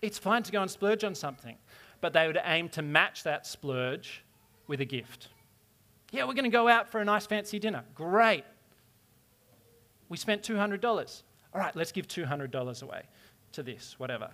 it's 0.00 0.18
fine 0.18 0.42
to 0.44 0.52
go 0.52 0.62
and 0.62 0.70
splurge 0.70 1.04
on 1.04 1.14
something, 1.14 1.56
but 2.00 2.12
they 2.12 2.26
would 2.26 2.38
aim 2.44 2.68
to 2.70 2.82
match 2.82 3.24
that 3.24 3.46
splurge 3.46 4.24
with 4.66 4.80
a 4.80 4.84
gift. 4.84 5.28
Yeah, 6.10 6.24
we're 6.24 6.34
going 6.34 6.44
to 6.44 6.50
go 6.50 6.68
out 6.68 6.88
for 6.90 7.00
a 7.00 7.04
nice 7.04 7.26
fancy 7.26 7.58
dinner. 7.58 7.84
Great. 7.94 8.44
We 10.08 10.16
spent 10.16 10.42
$200. 10.42 11.22
All 11.54 11.60
right, 11.60 11.74
let's 11.76 11.92
give 11.92 12.08
$200 12.08 12.82
away 12.82 13.02
to 13.52 13.62
this, 13.62 13.94
whatever. 13.98 14.30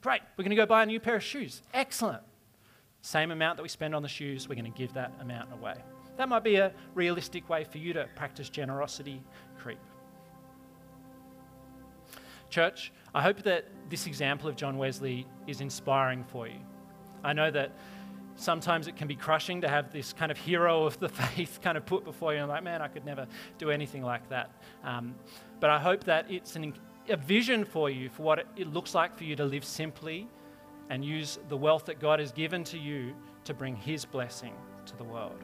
Great, 0.00 0.20
we're 0.36 0.44
going 0.44 0.50
to 0.50 0.56
go 0.56 0.66
buy 0.66 0.82
a 0.82 0.86
new 0.86 0.98
pair 0.98 1.16
of 1.16 1.22
shoes. 1.22 1.62
Excellent. 1.72 2.22
Same 3.02 3.32
amount 3.32 3.56
that 3.56 3.62
we 3.62 3.68
spend 3.68 3.94
on 3.94 4.02
the 4.02 4.08
shoes, 4.08 4.48
we're 4.48 4.54
going 4.54 4.72
to 4.72 4.78
give 4.78 4.94
that 4.94 5.12
amount 5.20 5.52
away. 5.52 5.74
That 6.16 6.28
might 6.28 6.44
be 6.44 6.56
a 6.56 6.72
realistic 6.94 7.48
way 7.48 7.64
for 7.64 7.78
you 7.78 7.92
to 7.94 8.08
practice 8.14 8.48
generosity 8.48 9.22
creep. 9.58 9.80
Church, 12.48 12.92
I 13.14 13.22
hope 13.22 13.42
that 13.42 13.64
this 13.90 14.06
example 14.06 14.48
of 14.48 14.56
John 14.56 14.78
Wesley 14.78 15.26
is 15.46 15.60
inspiring 15.60 16.22
for 16.22 16.46
you. 16.46 16.60
I 17.24 17.32
know 17.32 17.50
that 17.50 17.72
sometimes 18.36 18.86
it 18.86 18.96
can 18.96 19.08
be 19.08 19.16
crushing 19.16 19.60
to 19.62 19.68
have 19.68 19.92
this 19.92 20.12
kind 20.12 20.30
of 20.30 20.38
hero 20.38 20.84
of 20.84 20.98
the 21.00 21.08
faith 21.34 21.60
kind 21.60 21.76
of 21.76 21.84
put 21.84 22.04
before 22.04 22.34
you 22.34 22.40
and 22.40 22.48
like, 22.48 22.62
man, 22.62 22.82
I 22.82 22.88
could 22.88 23.04
never 23.04 23.26
do 23.58 23.70
anything 23.70 24.02
like 24.02 24.28
that. 24.28 24.50
Um, 24.84 25.14
but 25.58 25.70
I 25.70 25.78
hope 25.78 26.04
that 26.04 26.30
it's 26.30 26.54
an, 26.54 26.74
a 27.08 27.16
vision 27.16 27.64
for 27.64 27.90
you 27.90 28.10
for 28.10 28.22
what 28.22 28.38
it, 28.38 28.46
it 28.56 28.72
looks 28.72 28.94
like 28.94 29.16
for 29.16 29.24
you 29.24 29.34
to 29.36 29.44
live 29.44 29.64
simply 29.64 30.28
and 30.92 31.02
use 31.02 31.38
the 31.48 31.56
wealth 31.56 31.86
that 31.86 31.98
God 31.98 32.20
has 32.20 32.32
given 32.32 32.64
to 32.64 32.76
you 32.76 33.14
to 33.44 33.54
bring 33.54 33.74
His 33.74 34.04
blessing 34.04 34.52
to 34.84 34.94
the 34.94 35.02
world. 35.02 35.42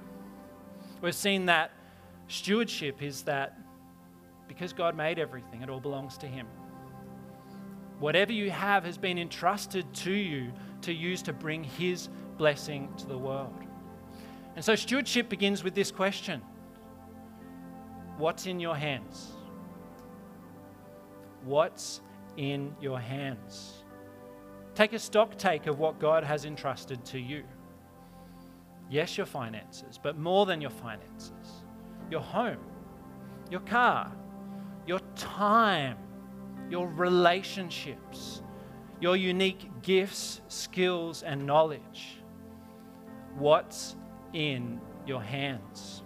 We've 1.01 1.15
seen 1.15 1.47
that 1.47 1.71
stewardship 2.27 3.03
is 3.03 3.23
that 3.23 3.59
because 4.47 4.75
God 4.75 4.95
made 4.95 5.19
everything, 5.19 5.63
it 5.63 5.71
all 5.71 5.81
belongs 5.81 6.19
to 6.19 6.27
Him. 6.27 6.47
Whatever 7.99 8.31
you 8.31 8.51
have 8.51 8.85
has 8.85 8.99
been 8.99 9.19
entrusted 9.19 9.87
to 9.95 10.13
you 10.13 10.53
to 10.83 10.93
use 10.93 11.23
to 11.23 11.33
bring 11.33 11.65
His 11.65 12.11
blessing 12.37 12.93
to 12.99 13.07
the 13.07 13.17
world. 13.17 13.57
And 14.55 14.63
so 14.63 14.75
stewardship 14.75 15.31
begins 15.31 15.65
with 15.65 15.75
this 15.75 15.91
question 15.91 16.43
What's 18.19 18.45
in 18.45 18.61
your 18.61 18.77
hands? 18.77 19.29
What's 21.43 22.03
in 22.37 22.77
your 22.83 23.01
hands? 23.01 23.83
Take 24.79 24.93
a 24.93 24.99
stock 25.01 25.37
take 25.37 25.67
of 25.67 25.81
what 25.81 25.99
God 25.99 26.23
has 26.23 26.45
entrusted 26.45 27.05
to 27.07 27.19
you. 27.19 27.43
Yes, 28.89 29.17
your 29.17 29.27
finances, 29.27 29.99
but 30.01 30.17
more 30.17 30.47
than 30.47 30.61
your 30.61 30.71
finances 30.71 31.65
your 32.09 32.21
home, 32.21 32.61
your 33.51 33.59
car, 33.63 34.13
your 34.87 35.01
time, 35.17 35.99
your 36.71 36.87
relationships, 36.87 38.41
your 39.01 39.17
unique 39.17 39.69
gifts, 39.83 40.43
skills, 40.47 41.25
and 41.25 41.45
knowledge. 41.45 42.21
What's 43.37 43.97
in 44.33 44.81
your 45.05 45.21
hands? 45.21 46.05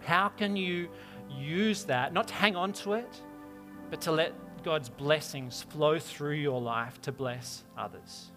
How 0.00 0.30
can 0.30 0.56
you 0.56 0.88
use 1.30 1.84
that, 1.84 2.12
not 2.12 2.26
to 2.26 2.34
hang 2.34 2.56
on 2.56 2.72
to 2.72 2.94
it, 2.94 3.22
but 3.88 4.00
to 4.00 4.10
God's 4.62 4.88
blessings 4.88 5.62
flow 5.62 5.98
through 5.98 6.34
your 6.34 6.60
life 6.60 7.00
to 7.02 7.12
bless 7.12 7.64
others? 7.76 8.30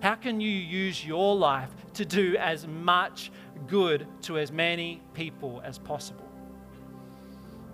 How 0.00 0.14
can 0.14 0.40
you 0.40 0.50
use 0.50 1.04
your 1.04 1.34
life 1.34 1.70
to 1.94 2.04
do 2.04 2.36
as 2.36 2.66
much 2.66 3.32
good 3.66 4.06
to 4.22 4.38
as 4.38 4.52
many 4.52 5.02
people 5.14 5.60
as 5.64 5.78
possible? 5.78 6.28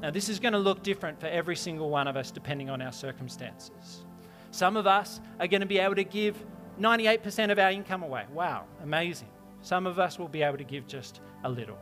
Now, 0.00 0.10
this 0.10 0.28
is 0.28 0.38
going 0.38 0.52
to 0.52 0.58
look 0.58 0.82
different 0.82 1.20
for 1.20 1.26
every 1.26 1.56
single 1.56 1.90
one 1.90 2.08
of 2.08 2.16
us 2.16 2.30
depending 2.30 2.70
on 2.70 2.82
our 2.82 2.92
circumstances. 2.92 4.04
Some 4.50 4.76
of 4.76 4.86
us 4.86 5.20
are 5.40 5.46
going 5.46 5.60
to 5.60 5.66
be 5.66 5.78
able 5.78 5.94
to 5.96 6.04
give 6.04 6.36
98% 6.80 7.50
of 7.50 7.58
our 7.58 7.70
income 7.70 8.02
away. 8.02 8.24
Wow, 8.32 8.64
amazing. 8.82 9.28
Some 9.62 9.86
of 9.86 9.98
us 9.98 10.18
will 10.18 10.28
be 10.28 10.42
able 10.42 10.58
to 10.58 10.64
give 10.64 10.86
just 10.86 11.20
a 11.44 11.48
little. 11.48 11.78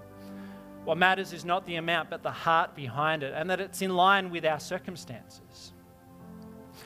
What 0.85 0.99
matters 0.99 1.33
is 1.33 1.45
not 1.45 1.65
the 1.65 1.77
amount, 1.77 2.11
but 2.11 2.23
the 2.23 2.31
heart 2.31 2.75
behind 2.75 3.23
it, 3.23 3.33
and 3.37 3.49
that 3.51 3.61
it's 3.61 3.83
in 3.83 3.95
line 3.95 4.31
with 4.31 4.45
our 4.45 4.59
circumstances. 4.59 5.73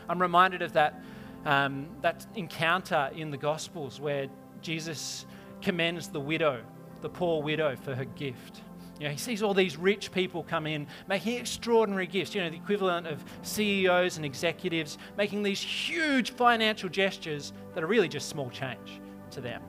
I'm 0.08 0.20
reminded 0.20 0.60
of 0.62 0.74
that, 0.74 1.00
um, 1.46 1.88
that 2.02 2.26
encounter 2.34 3.10
in 3.14 3.30
the 3.30 3.38
Gospels 3.38 3.98
where 3.98 4.26
Jesus 4.60 5.24
commends 5.62 6.08
the 6.08 6.20
widow, 6.20 6.62
the 7.00 7.08
poor 7.08 7.42
widow, 7.42 7.74
for 7.76 7.94
her 7.94 8.04
gift. 8.04 8.60
You 8.98 9.06
know, 9.06 9.10
he 9.12 9.18
sees 9.18 9.42
all 9.42 9.54
these 9.54 9.76
rich 9.76 10.10
people 10.12 10.42
come 10.42 10.66
in 10.66 10.86
making 11.06 11.38
extraordinary 11.38 12.06
gifts, 12.06 12.34
you 12.34 12.42
know, 12.42 12.50
the 12.50 12.56
equivalent 12.56 13.06
of 13.06 13.22
CEOs 13.42 14.16
and 14.16 14.24
executives 14.24 14.96
making 15.16 15.42
these 15.42 15.60
huge 15.60 16.30
financial 16.30 16.88
gestures 16.88 17.52
that 17.74 17.84
are 17.84 17.86
really 17.86 18.08
just 18.08 18.28
small 18.28 18.48
change 18.50 19.00
to 19.32 19.40
them. 19.40 19.62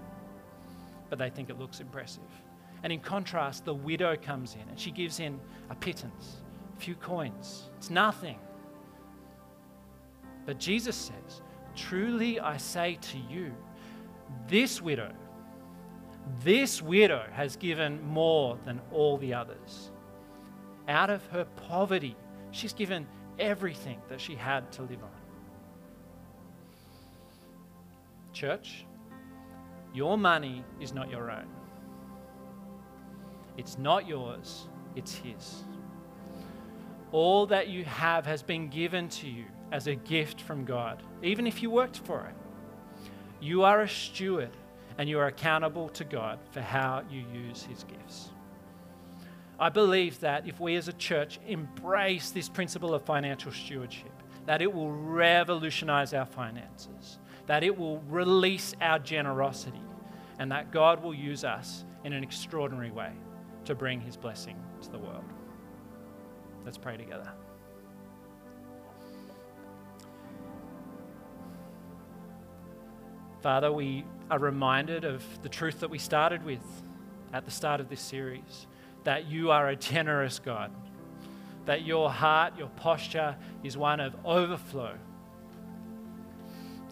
But 1.09 1.19
they 1.19 1.29
think 1.29 1.49
it 1.49 1.59
looks 1.59 1.81
impressive. 1.81 2.23
And 2.87 2.93
in 2.93 3.01
contrast, 3.01 3.65
the 3.65 3.73
widow 3.73 4.15
comes 4.15 4.55
in 4.55 4.61
and 4.69 4.79
she 4.79 4.91
gives 4.91 5.19
in 5.19 5.41
a 5.69 5.75
pittance, 5.75 6.37
a 6.73 6.79
few 6.79 6.95
coins. 6.95 7.69
It's 7.75 7.89
nothing. 7.89 8.39
But 10.45 10.57
Jesus 10.57 10.95
says, 10.95 11.41
Truly 11.75 12.39
I 12.39 12.55
say 12.55 12.97
to 13.01 13.17
you, 13.17 13.53
this 14.47 14.81
widow, 14.81 15.11
this 16.45 16.81
widow 16.81 17.25
has 17.33 17.57
given 17.57 18.01
more 18.07 18.57
than 18.63 18.79
all 18.93 19.17
the 19.17 19.33
others. 19.33 19.91
Out 20.87 21.09
of 21.09 21.25
her 21.25 21.43
poverty, 21.67 22.15
she's 22.51 22.71
given 22.71 23.05
everything 23.37 23.99
that 24.07 24.21
she 24.21 24.33
had 24.33 24.71
to 24.71 24.83
live 24.83 25.03
on. 25.03 25.09
Church, 28.31 28.85
your 29.93 30.17
money 30.17 30.63
is 30.79 30.93
not 30.93 31.11
your 31.11 31.29
own. 31.29 31.56
It's 33.57 33.79
not 33.79 34.07
yours, 34.07 34.67
it's 34.95 35.15
His. 35.15 35.63
All 37.11 37.47
that 37.47 37.67
you 37.67 37.83
have 37.85 38.25
has 38.25 38.43
been 38.43 38.69
given 38.69 39.09
to 39.09 39.27
you 39.27 39.45
as 39.71 39.87
a 39.87 39.95
gift 39.95 40.41
from 40.41 40.63
God, 40.63 41.01
even 41.23 41.47
if 41.47 41.63
you 41.63 41.69
worked 41.71 41.97
for 41.97 42.27
it. 42.27 42.35
You 43.39 43.63
are 43.63 43.81
a 43.81 43.89
steward 43.89 44.51
and 44.97 45.09
you 45.09 45.19
are 45.19 45.27
accountable 45.27 45.89
to 45.89 46.03
God 46.03 46.39
for 46.51 46.61
how 46.61 47.03
you 47.09 47.23
use 47.33 47.63
His 47.63 47.83
gifts. 47.83 48.29
I 49.59 49.69
believe 49.69 50.19
that 50.19 50.47
if 50.47 50.59
we 50.59 50.75
as 50.75 50.87
a 50.87 50.93
church 50.93 51.39
embrace 51.47 52.29
this 52.29 52.47
principle 52.47 52.93
of 52.93 53.01
financial 53.03 53.51
stewardship, 53.51 54.11
that 54.45 54.61
it 54.61 54.71
will 54.71 54.91
revolutionize 54.91 56.13
our 56.13 56.25
finances, 56.25 57.17
that 57.47 57.63
it 57.63 57.75
will 57.75 57.99
release 58.01 58.75
our 58.81 58.99
generosity, 58.99 59.81
and 60.37 60.51
that 60.51 60.71
God 60.71 61.01
will 61.01 61.13
use 61.13 61.43
us 61.43 61.83
in 62.03 62.13
an 62.13 62.23
extraordinary 62.23 62.91
way 62.91 63.11
to 63.67 63.75
bring 63.75 64.01
His 64.01 64.17
blessing 64.17 64.57
to 64.81 64.89
the 64.89 64.97
world. 64.97 65.23
Let's 66.65 66.77
pray 66.77 66.97
together. 66.97 67.31
Father, 73.41 73.71
we 73.71 74.03
are 74.31 74.39
reminded 74.39 75.05
of 75.05 75.23
the 75.41 75.49
truth 75.49 75.79
that 75.81 75.89
we 75.89 75.97
started 75.99 76.43
with 76.43 76.59
at 77.33 77.45
the 77.45 77.51
start 77.51 77.79
of 77.79 77.87
this 77.87 78.01
series 78.01 78.67
that 79.03 79.27
you 79.27 79.51
are 79.51 79.69
a 79.69 79.75
generous 79.75 80.39
God, 80.39 80.71
that 81.65 81.85
your 81.85 82.09
heart, 82.09 82.57
your 82.57 82.67
posture 82.69 83.37
is 83.63 83.77
one 83.77 83.99
of 83.99 84.15
overflow. 84.25 84.95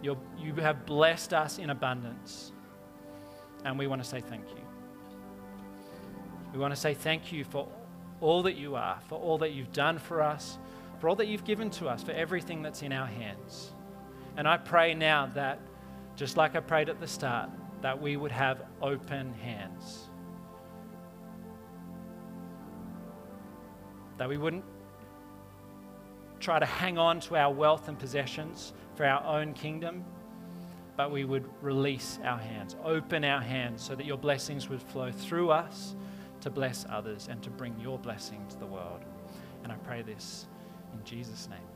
You're, 0.02 0.16
you 0.38 0.54
have 0.54 0.86
blessed 0.86 1.34
us 1.34 1.58
in 1.58 1.68
abundance, 1.70 2.52
and 3.64 3.78
we 3.78 3.86
want 3.86 4.02
to 4.02 4.08
say 4.08 4.20
thank 4.20 4.48
you. 4.50 4.65
We 6.52 6.58
want 6.58 6.74
to 6.74 6.80
say 6.80 6.94
thank 6.94 7.32
you 7.32 7.44
for 7.44 7.68
all 8.20 8.42
that 8.44 8.56
you 8.56 8.76
are, 8.76 8.98
for 9.08 9.18
all 9.18 9.38
that 9.38 9.52
you've 9.52 9.72
done 9.72 9.98
for 9.98 10.22
us, 10.22 10.58
for 11.00 11.08
all 11.08 11.16
that 11.16 11.26
you've 11.26 11.44
given 11.44 11.70
to 11.70 11.88
us, 11.88 12.02
for 12.02 12.12
everything 12.12 12.62
that's 12.62 12.82
in 12.82 12.92
our 12.92 13.06
hands. 13.06 13.72
And 14.36 14.48
I 14.48 14.56
pray 14.56 14.94
now 14.94 15.26
that 15.34 15.60
just 16.16 16.36
like 16.36 16.56
I 16.56 16.60
prayed 16.60 16.88
at 16.88 17.00
the 17.00 17.06
start, 17.06 17.50
that 17.82 18.00
we 18.00 18.16
would 18.16 18.32
have 18.32 18.62
open 18.80 19.34
hands. 19.34 20.08
That 24.16 24.28
we 24.28 24.38
wouldn't 24.38 24.64
try 26.40 26.58
to 26.58 26.66
hang 26.66 26.96
on 26.96 27.20
to 27.20 27.36
our 27.36 27.52
wealth 27.52 27.88
and 27.88 27.98
possessions 27.98 28.72
for 28.94 29.04
our 29.04 29.22
own 29.24 29.52
kingdom, 29.52 30.04
but 30.96 31.10
we 31.10 31.24
would 31.24 31.44
release 31.60 32.18
our 32.24 32.38
hands, 32.38 32.76
open 32.82 33.24
our 33.24 33.40
hands 33.40 33.82
so 33.82 33.94
that 33.94 34.06
your 34.06 34.16
blessings 34.16 34.68
would 34.70 34.80
flow 34.80 35.12
through 35.12 35.50
us 35.50 35.94
to 36.46 36.50
bless 36.50 36.86
others 36.88 37.26
and 37.28 37.42
to 37.42 37.50
bring 37.50 37.74
your 37.80 37.98
blessing 37.98 38.46
to 38.48 38.56
the 38.56 38.66
world. 38.66 39.04
And 39.64 39.72
I 39.72 39.74
pray 39.78 40.02
this 40.02 40.46
in 40.92 41.02
Jesus' 41.02 41.48
name. 41.50 41.75